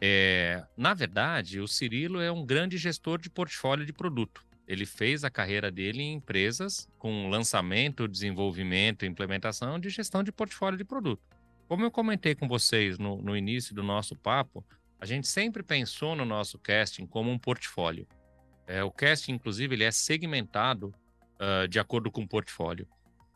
[0.00, 4.44] É, na verdade, o Cirilo é um grande gestor de portfólio de produto.
[4.66, 10.76] Ele fez a carreira dele em empresas com lançamento, desenvolvimento implementação de gestão de portfólio
[10.76, 11.22] de produto.
[11.68, 14.64] Como eu comentei com vocês no, no início do nosso papo,
[15.00, 18.06] a gente sempre pensou no nosso casting como um portfólio.
[18.66, 20.92] É, o casting, inclusive, ele é segmentado
[21.40, 22.86] uh, de acordo com o portfólio.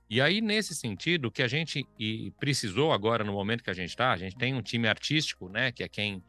[0.09, 1.87] E aí, nesse sentido, que a gente
[2.39, 5.71] precisou agora, no momento que a gente está, a gente tem um time artístico, né,
[5.71, 6.23] que é quem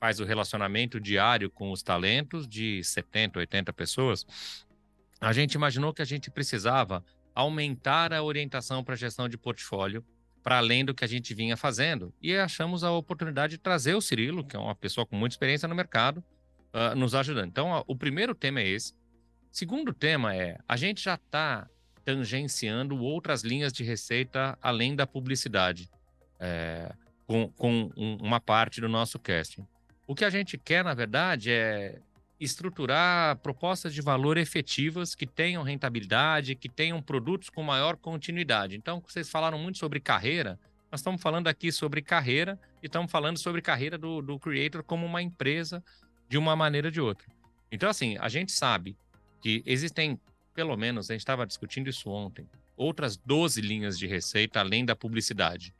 [0.00, 4.26] faz o relacionamento diário com os talentos de 70, 80 pessoas.
[5.20, 7.04] A gente imaginou que a gente precisava
[7.34, 10.04] aumentar a orientação para a gestão de portfólio
[10.46, 12.14] para além do que a gente vinha fazendo.
[12.22, 15.66] E achamos a oportunidade de trazer o Cirilo, que é uma pessoa com muita experiência
[15.66, 16.22] no mercado,
[16.72, 17.48] uh, nos ajudando.
[17.48, 18.94] Então, o primeiro tema é esse.
[19.56, 21.66] Segundo tema é, a gente já está
[22.04, 25.88] tangenciando outras linhas de receita além da publicidade,
[26.38, 26.92] é,
[27.26, 29.66] com, com um, uma parte do nosso casting.
[30.06, 31.98] O que a gente quer, na verdade, é
[32.38, 38.76] estruturar propostas de valor efetivas que tenham rentabilidade, que tenham produtos com maior continuidade.
[38.76, 40.60] Então, vocês falaram muito sobre carreira,
[40.92, 45.06] nós estamos falando aqui sobre carreira e estamos falando sobre carreira do, do creator como
[45.06, 45.82] uma empresa
[46.28, 47.26] de uma maneira ou de outra.
[47.72, 48.94] Então, assim, a gente sabe
[49.40, 50.18] que existem,
[50.54, 54.94] pelo menos, a gente estava discutindo isso ontem, outras 12 linhas de receita além da
[54.94, 55.74] publicidade.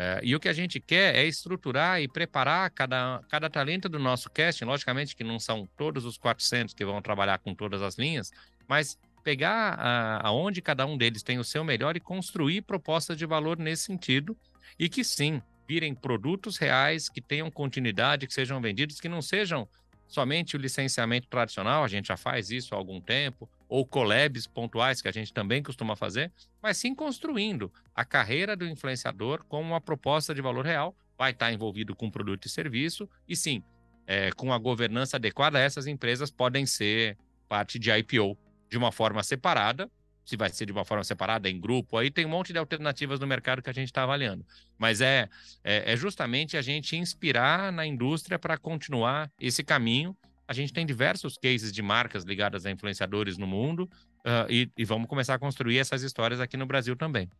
[0.00, 3.98] É, e o que a gente quer é estruturar e preparar cada, cada talento do
[3.98, 4.64] nosso casting.
[4.64, 8.30] Logicamente que não são todos os 400 que vão trabalhar com todas as linhas,
[8.68, 13.26] mas pegar a, aonde cada um deles tem o seu melhor e construir propostas de
[13.26, 14.36] valor nesse sentido.
[14.78, 19.68] E que sim, virem produtos reais, que tenham continuidade, que sejam vendidos, que não sejam
[20.08, 25.00] somente o licenciamento tradicional, a gente já faz isso há algum tempo, ou collabs pontuais,
[25.00, 29.80] que a gente também costuma fazer, mas sim construindo a carreira do influenciador como uma
[29.80, 33.62] proposta de valor real, vai estar envolvido com produto e serviço, e sim,
[34.06, 38.36] é, com a governança adequada, essas empresas podem ser parte de IPO
[38.70, 39.90] de uma forma separada,
[40.28, 43.18] se vai ser de uma forma separada, em grupo, aí tem um monte de alternativas
[43.18, 44.44] no mercado que a gente está avaliando.
[44.76, 45.26] Mas é,
[45.64, 50.14] é, é justamente a gente inspirar na indústria para continuar esse caminho
[50.46, 53.82] a gente tem diversos cases de marcas ligadas a influenciadores no mundo
[54.24, 57.30] uh, e, e vamos começar a construir essas histórias aqui no Brasil também.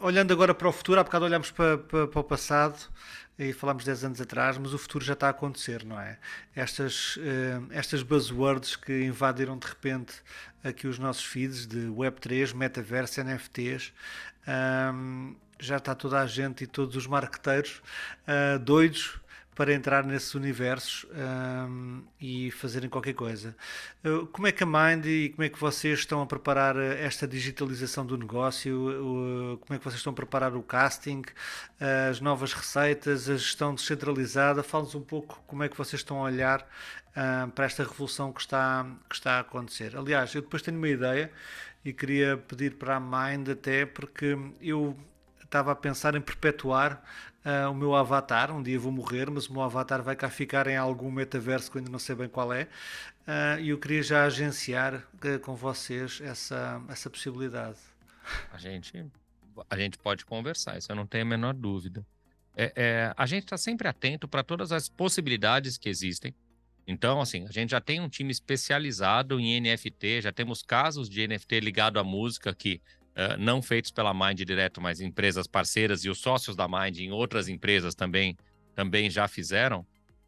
[0.00, 2.78] Olhando agora para o futuro, há bocado olhamos para, para, para o passado
[3.36, 6.18] e falámos 10 anos atrás, mas o futuro já está a acontecer, não é?
[6.54, 7.20] Estas, uh,
[7.70, 10.14] estas buzzwords que invadiram de repente
[10.62, 13.92] aqui os nossos feeds de Web3, metaverso, NFTs,
[14.94, 17.82] um, já está toda a gente e todos os marqueteiros
[18.22, 19.18] uh, doidos
[19.58, 21.04] para entrar nesses universos
[21.68, 23.56] um, e fazerem qualquer coisa.
[24.04, 26.80] Uh, como é que a Mind e como é que vocês estão a preparar uh,
[26.80, 28.76] esta digitalização do negócio?
[28.76, 31.22] Uh, como é que vocês estão a preparar o casting,
[32.08, 34.62] as novas receitas, a gestão descentralizada?
[34.62, 38.40] Fala-nos um pouco como é que vocês estão a olhar uh, para esta revolução que
[38.40, 39.96] está, que está a acontecer.
[39.96, 41.32] Aliás, eu depois tenho uma ideia
[41.84, 44.96] e queria pedir para a Mind até porque eu
[45.48, 47.02] estava a pensar em perpetuar
[47.44, 48.50] uh, o meu avatar.
[48.50, 51.78] Um dia vou morrer, mas o meu avatar vai cá ficar em algum metaverso que
[51.78, 52.64] eu ainda não sei bem qual é.
[53.26, 57.78] Uh, e eu queria já agenciar uh, com vocês essa, essa possibilidade.
[58.52, 59.04] A gente,
[59.68, 62.04] a gente pode conversar, isso eu não tenho a menor dúvida.
[62.56, 66.34] É, é, a gente está sempre atento para todas as possibilidades que existem.
[66.88, 71.28] Então, assim, a gente já tem um time especializado em NFT, já temos casos de
[71.28, 72.80] NFT ligado à música que
[73.38, 77.48] não feitos pela Mind direto, mas empresas parceiras e os sócios da Mind em outras
[77.48, 78.36] empresas também,
[78.74, 79.80] também já fizeram.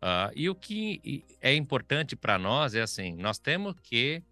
[0.03, 4.23] Uh, e o que é importante para nós é assim: nós temos que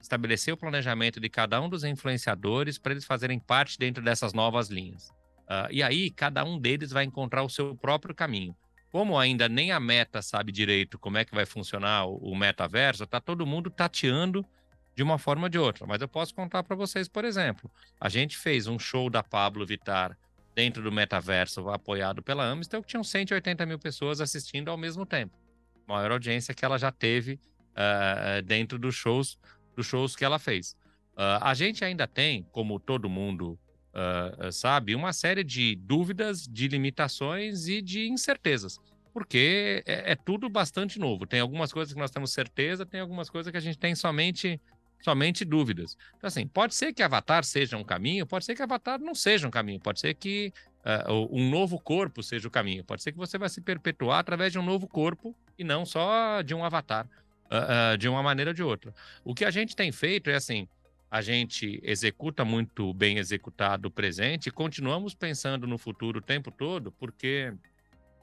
[0.00, 4.68] estabelecer o planejamento de cada um dos influenciadores para eles fazerem parte dentro dessas novas
[4.68, 5.10] linhas.
[5.48, 8.56] Uh, e aí, cada um deles vai encontrar o seu próprio caminho.
[8.92, 13.04] Como ainda nem a meta sabe direito como é que vai funcionar o, o metaverso,
[13.04, 14.46] está todo mundo tateando
[14.94, 15.86] de uma forma ou de outra.
[15.86, 17.70] Mas eu posso contar para vocês, por exemplo,
[18.00, 20.16] a gente fez um show da Pablo Vitar
[20.54, 25.38] dentro do metaverso apoiado pela Amistel, que tinham 180 mil pessoas assistindo ao mesmo tempo.
[25.86, 29.38] Maior audiência que ela já teve uh, dentro dos shows,
[29.76, 30.76] dos shows que ela fez.
[31.14, 33.58] Uh, a gente ainda tem, como todo mundo
[33.94, 38.78] uh, sabe, uma série de dúvidas, de limitações e de incertezas.
[39.12, 41.26] Porque é, é tudo bastante novo.
[41.26, 44.60] Tem algumas coisas que nós temos certeza, tem algumas coisas que a gente tem somente
[45.00, 45.96] somente dúvidas.
[46.16, 49.46] Então, assim, pode ser que Avatar seja um caminho, pode ser que Avatar não seja
[49.46, 50.52] um caminho, pode ser que
[50.84, 54.52] uh, um novo corpo seja o caminho, pode ser que você vai se perpetuar através
[54.52, 58.50] de um novo corpo e não só de um Avatar, uh, uh, de uma maneira
[58.50, 58.94] ou de outra.
[59.24, 60.68] O que a gente tem feito é assim.
[61.10, 66.52] A gente executa muito bem executado o presente e continuamos pensando no futuro o tempo
[66.52, 67.52] todo, porque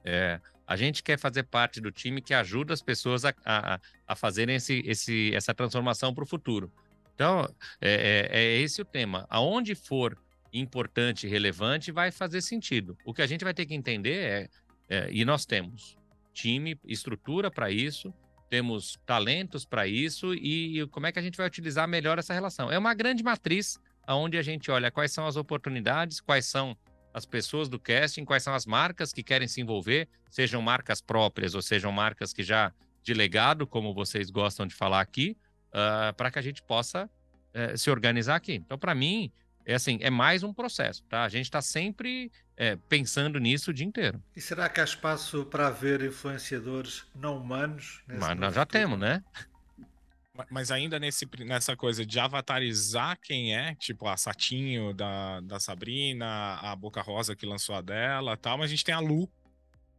[0.06, 4.16] é, a gente quer fazer parte do time que ajuda as pessoas a, a, a
[4.16, 6.72] fazerem esse, esse, essa transformação para o futuro.
[7.16, 7.50] Então,
[7.82, 9.26] é, é, é, esse o tema.
[9.30, 10.18] Aonde for
[10.52, 12.98] importante e relevante, vai fazer sentido.
[13.06, 14.50] O que a gente vai ter que entender é
[14.90, 15.98] É, e nós temos
[16.34, 18.14] time, estrutura para isso,
[18.50, 22.72] temos talentos para isso e como é que a gente vai utilizar melhor essa relação.
[22.72, 26.78] É uma grande matriz onde a gente olha quais são as oportunidades, quais são
[27.18, 31.56] as pessoas do casting, quais são as marcas que querem se envolver, sejam marcas próprias
[31.56, 35.36] ou sejam marcas que já de legado, como vocês gostam de falar aqui,
[35.70, 38.54] uh, para que a gente possa uh, se organizar aqui.
[38.54, 39.32] Então, para mim,
[39.66, 41.24] é assim, é mais um processo, tá?
[41.24, 44.22] A gente está sempre é, pensando nisso o dia inteiro.
[44.36, 48.04] E será que há espaço para haver influenciadores não humanos?
[48.08, 49.24] Mas nós já temos, né?
[50.50, 56.56] Mas ainda nesse, nessa coisa de avatarizar quem é, tipo a Satinho da, da Sabrina,
[56.56, 59.30] a Boca Rosa que lançou a dela tal, mas a gente tem a Lu,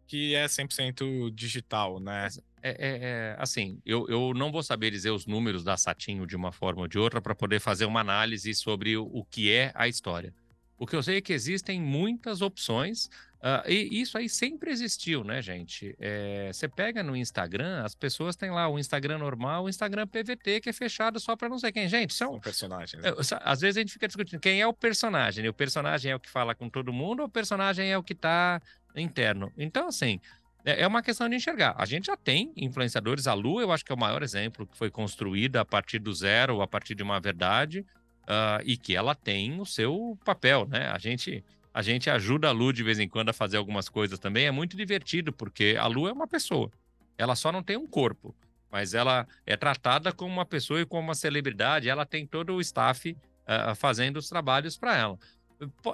[0.07, 2.29] que é 100% digital, né?
[2.63, 6.35] É, é, é, assim, eu, eu não vou saber dizer os números da Satinho de
[6.35, 9.71] uma forma ou de outra para poder fazer uma análise sobre o, o que é
[9.75, 10.35] a história.
[10.79, 15.23] O que eu sei é que existem muitas opções Uh, e isso aí sempre existiu,
[15.23, 15.95] né, gente?
[16.01, 20.61] É, você pega no Instagram, as pessoas têm lá o Instagram normal, o Instagram PVT,
[20.61, 21.89] que é fechado só para não sei quem.
[21.89, 23.01] Gente, são, são personagens.
[23.01, 23.11] Né?
[23.45, 25.45] Às vezes a gente fica discutindo quem é o personagem.
[25.45, 28.03] E o personagem é o que fala com todo mundo ou o personagem é o
[28.03, 28.61] que está
[28.97, 29.53] interno?
[29.57, 30.21] Então, assim,
[30.65, 31.77] é, é uma questão de enxergar.
[31.79, 33.29] A gente já tem influenciadores.
[33.29, 36.13] A Lu, eu acho que é o maior exemplo que foi construída a partir do
[36.13, 37.87] zero, a partir de uma verdade,
[38.25, 40.89] uh, e que ela tem o seu papel, né?
[40.89, 41.45] A gente
[41.79, 44.47] a gente ajuda a Lu de vez em quando a fazer algumas coisas também.
[44.47, 46.73] É muito divertido, porque a Lu é uma pessoa.
[47.17, 48.35] Ela só não tem um corpo,
[48.69, 51.89] mas ela é tratada como uma pessoa e como uma celebridade.
[51.89, 55.19] Ela tem todo o staff uh, fazendo os trabalhos para ela.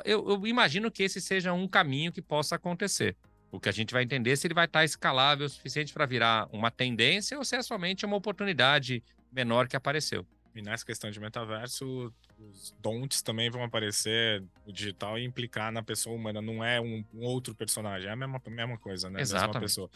[0.06, 3.14] Eu, eu, imagino que esse seja um caminho que possa acontecer.
[3.52, 6.06] O que a gente vai entender é se ele vai estar escalável o suficiente para
[6.06, 10.26] virar uma tendência ou se é somente uma oportunidade menor que apareceu.
[10.54, 15.82] E nessa questão de metaverso, os don'ts também vão aparecer no digital e implicar na
[15.82, 16.40] pessoa humana.
[16.40, 19.20] Não é um, um outro personagem, é a mesma, mesma coisa, né?
[19.20, 19.54] Exatamente.
[19.54, 19.90] Mesma pessoa.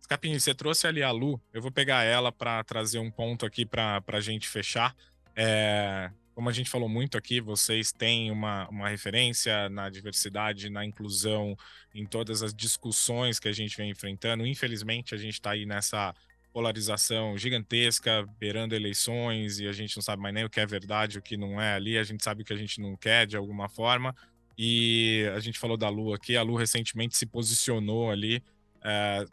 [0.00, 1.40] Scapini, você trouxe ali a Lu.
[1.52, 4.96] Eu vou pegar ela para trazer um ponto aqui para a gente fechar.
[5.36, 10.84] É, como a gente falou muito aqui, vocês têm uma, uma referência na diversidade, na
[10.84, 11.56] inclusão,
[11.94, 14.46] em todas as discussões que a gente vem enfrentando.
[14.46, 16.14] Infelizmente, a gente está aí nessa
[16.52, 21.18] polarização gigantesca, beirando eleições, e a gente não sabe mais nem o que é verdade,
[21.18, 23.36] o que não é ali, a gente sabe o que a gente não quer de
[23.36, 24.14] alguma forma.
[24.56, 28.42] E a gente falou da Lu aqui, a Lu recentemente se posicionou ali,
[28.84, 29.24] é,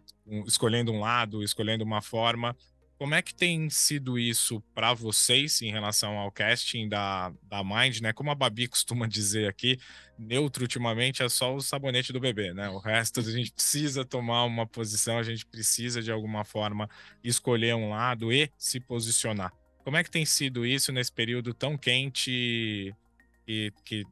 [0.46, 2.56] escolhendo um lado, escolhendo uma forma.
[3.00, 8.02] Como é que tem sido isso para vocês em relação ao casting da, da Mind,
[8.02, 8.12] né?
[8.12, 9.80] Como a Babi costuma dizer aqui,
[10.18, 12.68] neutro ultimamente é só o sabonete do bebê, né?
[12.68, 16.90] O resto a gente precisa tomar uma posição, a gente precisa de alguma forma
[17.24, 19.54] escolher um lado e se posicionar.
[19.86, 22.94] Como é que tem sido isso nesse período tão quente
[23.48, 24.04] e que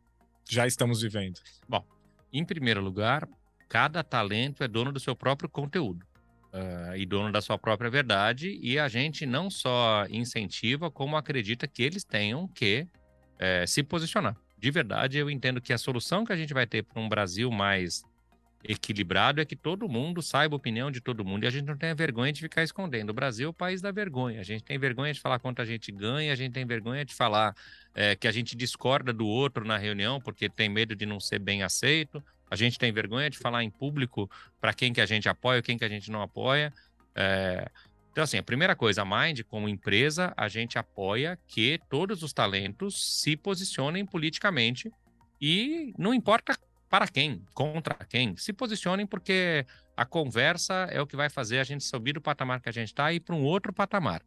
[0.50, 1.42] já estamos vivendo?
[1.68, 1.86] Bom,
[2.32, 3.28] em primeiro lugar,
[3.68, 6.07] cada talento é dono do seu próprio conteúdo
[6.54, 11.68] uh, e dono da sua própria verdade, e a gente não só incentiva, como acredita
[11.68, 12.88] que eles tenham que
[13.40, 14.36] é, se posicionar.
[14.58, 17.52] De verdade, eu entendo que a solução que a gente vai ter para um Brasil
[17.52, 18.04] mais
[18.64, 21.78] equilibrado é que todo mundo saiba a opinião de todo mundo e a gente não
[21.78, 23.12] tenha vergonha de ficar escondendo.
[23.12, 24.42] O Brasil é o país da vergonha.
[24.42, 27.14] A gente tem vergonha de falar quanto a gente ganha, a gente tem vergonha de
[27.14, 27.56] falar
[27.94, 31.40] é, que a gente discorda do outro na reunião porque tem medo de não ser
[31.40, 32.24] bem aceito.
[32.50, 34.30] A gente tem vergonha de falar em público
[34.60, 36.74] para quem que a gente apoia, quem que a gente não apoia.
[37.16, 37.70] É...
[38.12, 42.34] Então, assim, a primeira coisa, a Mind, como empresa, a gente apoia que todos os
[42.34, 44.92] talentos se posicionem politicamente
[45.40, 46.58] e não importa
[46.90, 51.64] para quem, contra quem, se posicionem porque a conversa é o que vai fazer a
[51.64, 54.22] gente subir do patamar que a gente está e para um outro patamar.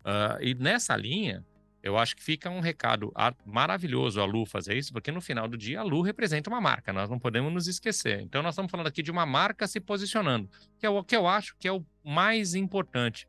[0.00, 1.44] Uh, e nessa linha,
[1.84, 3.12] eu acho que fica um recado
[3.44, 6.94] maravilhoso a Lu fazer isso, porque no final do dia a Lu representa uma marca,
[6.94, 8.22] nós não podemos nos esquecer.
[8.22, 11.28] Então nós estamos falando aqui de uma marca se posicionando, que é o que eu
[11.28, 13.28] acho que é o mais importante.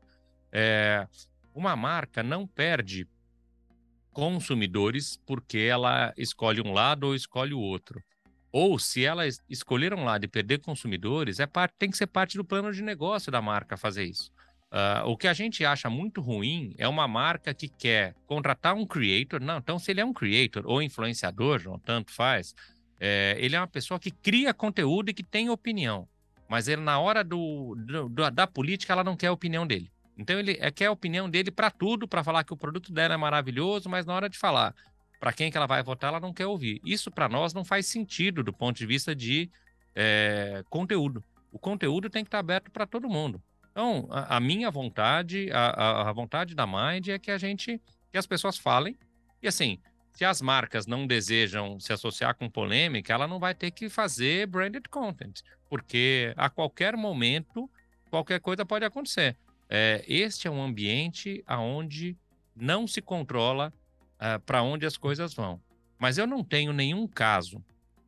[0.50, 1.06] É,
[1.54, 3.06] uma marca não perde
[4.10, 8.02] consumidores porque ela escolhe um lado ou escolhe o outro.
[8.50, 12.38] Ou se ela escolher um lado e perder consumidores, é parte, tem que ser parte
[12.38, 14.32] do plano de negócio da marca fazer isso.
[14.76, 18.84] Uh, o que a gente acha muito ruim é uma marca que quer contratar um
[18.84, 19.40] creator.
[19.40, 22.54] Não, então, se ele é um creator ou influenciador, não tanto faz,
[23.00, 26.06] é, ele é uma pessoa que cria conteúdo e que tem opinião.
[26.46, 29.90] Mas ele, na hora do, do da política, ela não quer a opinião dele.
[30.14, 33.14] Então, ele é, quer a opinião dele para tudo, para falar que o produto dela
[33.14, 34.74] é maravilhoso, mas na hora de falar
[35.18, 36.82] para quem que ela vai votar, ela não quer ouvir.
[36.84, 39.50] Isso, para nós, não faz sentido do ponto de vista de
[39.94, 41.24] é, conteúdo.
[41.50, 43.42] O conteúdo tem que estar aberto para todo mundo.
[43.76, 47.78] Então, a, a minha vontade, a, a, vontade da Mind é que a gente,
[48.10, 48.96] que as pessoas falem.
[49.42, 49.78] E assim,
[50.14, 54.46] se as marcas não desejam se associar com polêmica, ela não vai ter que fazer
[54.46, 57.70] branded content, porque a qualquer momento
[58.08, 59.36] qualquer coisa pode acontecer.
[59.68, 62.16] É, este é um ambiente aonde
[62.56, 63.70] não se controla
[64.14, 65.60] uh, para onde as coisas vão.
[65.98, 67.62] Mas eu não tenho nenhum caso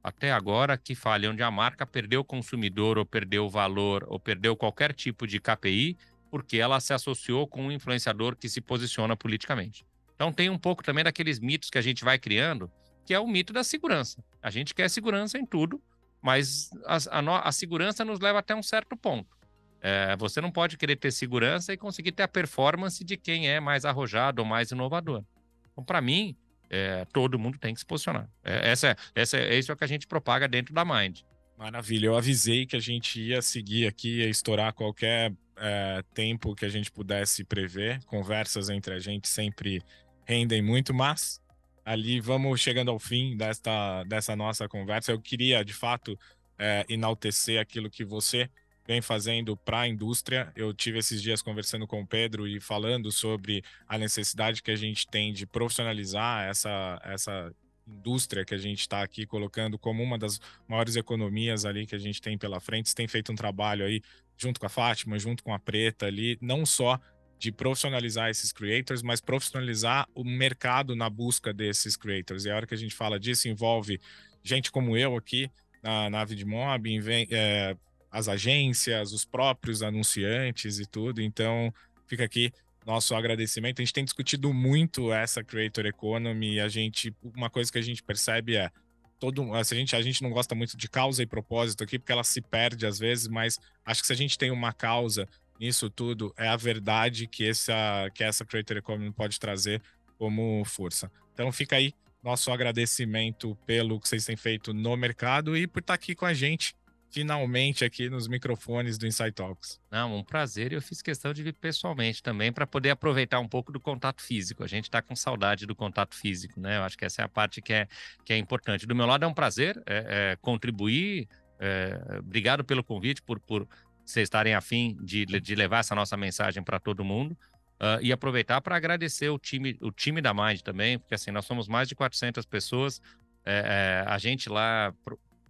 [0.08, 4.18] até agora que fale onde a marca perdeu o consumidor ou perdeu o valor ou
[4.18, 5.96] perdeu qualquer tipo de KPI
[6.30, 9.86] porque ela se associou com um influenciador que se posiciona politicamente.
[10.14, 12.70] Então tem um pouco também daqueles mitos que a gente vai criando,
[13.04, 14.22] que é o mito da segurança.
[14.42, 15.80] A gente quer segurança em tudo,
[16.20, 19.38] mas a, a, a segurança nos leva até um certo ponto.
[19.80, 23.60] É, você não pode querer ter segurança e conseguir ter a performance de quem é
[23.60, 25.22] mais arrojado ou mais inovador.
[25.70, 26.36] Então, para mim,
[26.70, 28.28] é, todo mundo tem que se posicionar.
[28.44, 31.20] É, essa, essa, é isso é o que a gente propaga dentro da Mind.
[31.56, 32.06] Maravilha.
[32.06, 36.68] Eu avisei que a gente ia seguir aqui, ia estourar qualquer é, tempo que a
[36.68, 38.02] gente pudesse prever.
[38.04, 39.82] Conversas entre a gente sempre
[40.24, 41.40] rendem muito, mas
[41.84, 45.10] ali vamos chegando ao fim desta, dessa nossa conversa.
[45.10, 46.16] Eu queria, de fato,
[46.58, 48.48] é, enaltecer aquilo que você
[48.88, 50.50] vem fazendo para a indústria.
[50.56, 54.76] Eu tive esses dias conversando com o Pedro e falando sobre a necessidade que a
[54.76, 57.54] gente tem de profissionalizar essa, essa
[57.86, 61.98] indústria que a gente está aqui colocando como uma das maiores economias ali que a
[61.98, 62.88] gente tem pela frente.
[62.88, 64.00] Você tem feito um trabalho aí
[64.38, 66.98] junto com a Fátima, junto com a Preta ali, não só
[67.38, 72.46] de profissionalizar esses creators, mas profissionalizar o mercado na busca desses creators.
[72.46, 74.00] E a hora que a gente fala disso, envolve
[74.42, 75.50] gente como eu aqui
[75.82, 76.88] na, na Vidmob,
[77.30, 77.76] é,
[78.10, 81.20] as agências, os próprios anunciantes e tudo.
[81.20, 81.72] Então,
[82.06, 82.52] fica aqui
[82.86, 83.80] nosso agradecimento.
[83.80, 88.02] A gente tem discutido muito essa creator economy a gente, uma coisa que a gente
[88.02, 88.70] percebe é
[89.18, 92.24] todo a gente a gente não gosta muito de causa e propósito aqui porque ela
[92.24, 95.28] se perde às vezes, mas acho que se a gente tem uma causa
[95.60, 99.82] nisso tudo é a verdade que essa, que essa Creator Economy pode trazer
[100.16, 101.10] como força.
[101.34, 101.92] Então fica aí
[102.22, 106.34] nosso agradecimento pelo que vocês têm feito no mercado e por estar aqui com a
[106.34, 106.74] gente
[107.10, 109.80] finalmente aqui nos microfones do Insight Talks.
[109.90, 110.72] Não, um prazer.
[110.72, 114.22] e Eu fiz questão de vir pessoalmente também para poder aproveitar um pouco do contato
[114.22, 114.62] físico.
[114.62, 116.76] A gente está com saudade do contato físico, né?
[116.76, 117.88] Eu acho que essa é a parte que é,
[118.24, 118.86] que é importante.
[118.86, 121.28] Do meu lado é um prazer é, é, contribuir.
[121.58, 123.66] É, obrigado pelo convite, por, por
[124.04, 127.36] vocês estarem afim de, de levar essa nossa mensagem para todo mundo.
[127.80, 131.46] Uh, e aproveitar para agradecer o time, o time da Mind também, porque assim, nós
[131.46, 133.00] somos mais de 400 pessoas.
[133.44, 134.92] É, é, a gente lá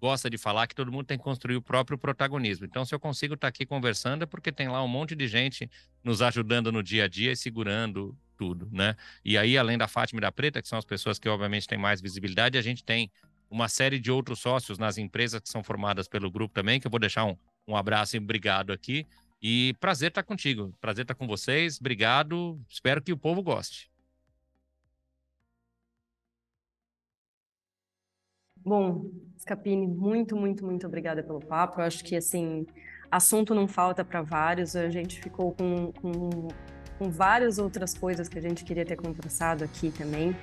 [0.01, 2.65] gosta de falar que todo mundo tem que construir o próprio protagonismo.
[2.65, 5.27] Então, se eu consigo estar tá aqui conversando, é porque tem lá um monte de
[5.27, 5.71] gente
[6.03, 8.95] nos ajudando no dia a dia e segurando tudo, né?
[9.25, 11.79] E aí, além da Fátima e da Preta, que são as pessoas que obviamente têm
[11.79, 13.11] mais visibilidade, a gente tem
[13.51, 16.91] uma série de outros sócios nas empresas que são formadas pelo grupo também, que eu
[16.91, 17.37] vou deixar um,
[17.67, 19.07] um abraço e obrigado aqui.
[19.41, 21.79] E prazer estar contigo, prazer estar com vocês.
[21.79, 22.61] Obrigado.
[22.69, 23.91] Espero que o povo goste.
[28.69, 29.07] Bom,
[29.39, 31.81] Scapini, muito, muito, muito obrigada pelo papo.
[31.81, 32.67] Eu acho que, assim,
[33.11, 34.77] assunto não falta para vários.
[34.77, 36.49] A gente ficou com, com,
[36.99, 40.37] com várias outras coisas que a gente queria ter conversado aqui também,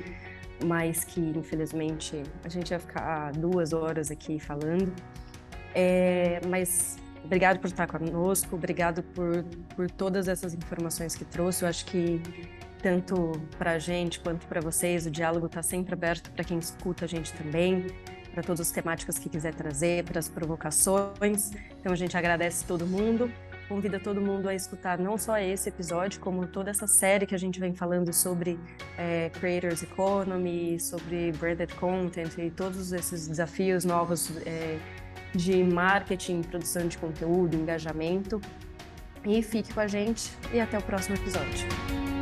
[0.65, 4.91] mas que, infelizmente, a gente ia ficar duas horas aqui falando.
[5.75, 9.43] É, mas Obrigado por estar conosco, obrigado por,
[9.75, 11.63] por todas essas informações que trouxe.
[11.63, 12.21] Eu acho que
[12.83, 17.05] tanto para a gente quanto para vocês, o diálogo está sempre aberto para quem escuta
[17.05, 17.87] a gente também,
[18.35, 21.51] para todas as temáticas que quiser trazer, para as provocações.
[21.79, 23.31] Então a gente agradece todo mundo,
[23.67, 27.39] convida todo mundo a escutar não só esse episódio, como toda essa série que a
[27.39, 28.59] gente vem falando sobre
[28.97, 34.31] é, Creators Economy, sobre branded content e todos esses desafios novos.
[34.45, 34.77] É,
[35.35, 38.41] de marketing, produção de conteúdo, engajamento.
[39.25, 42.14] E fique com a gente e até o próximo episódio.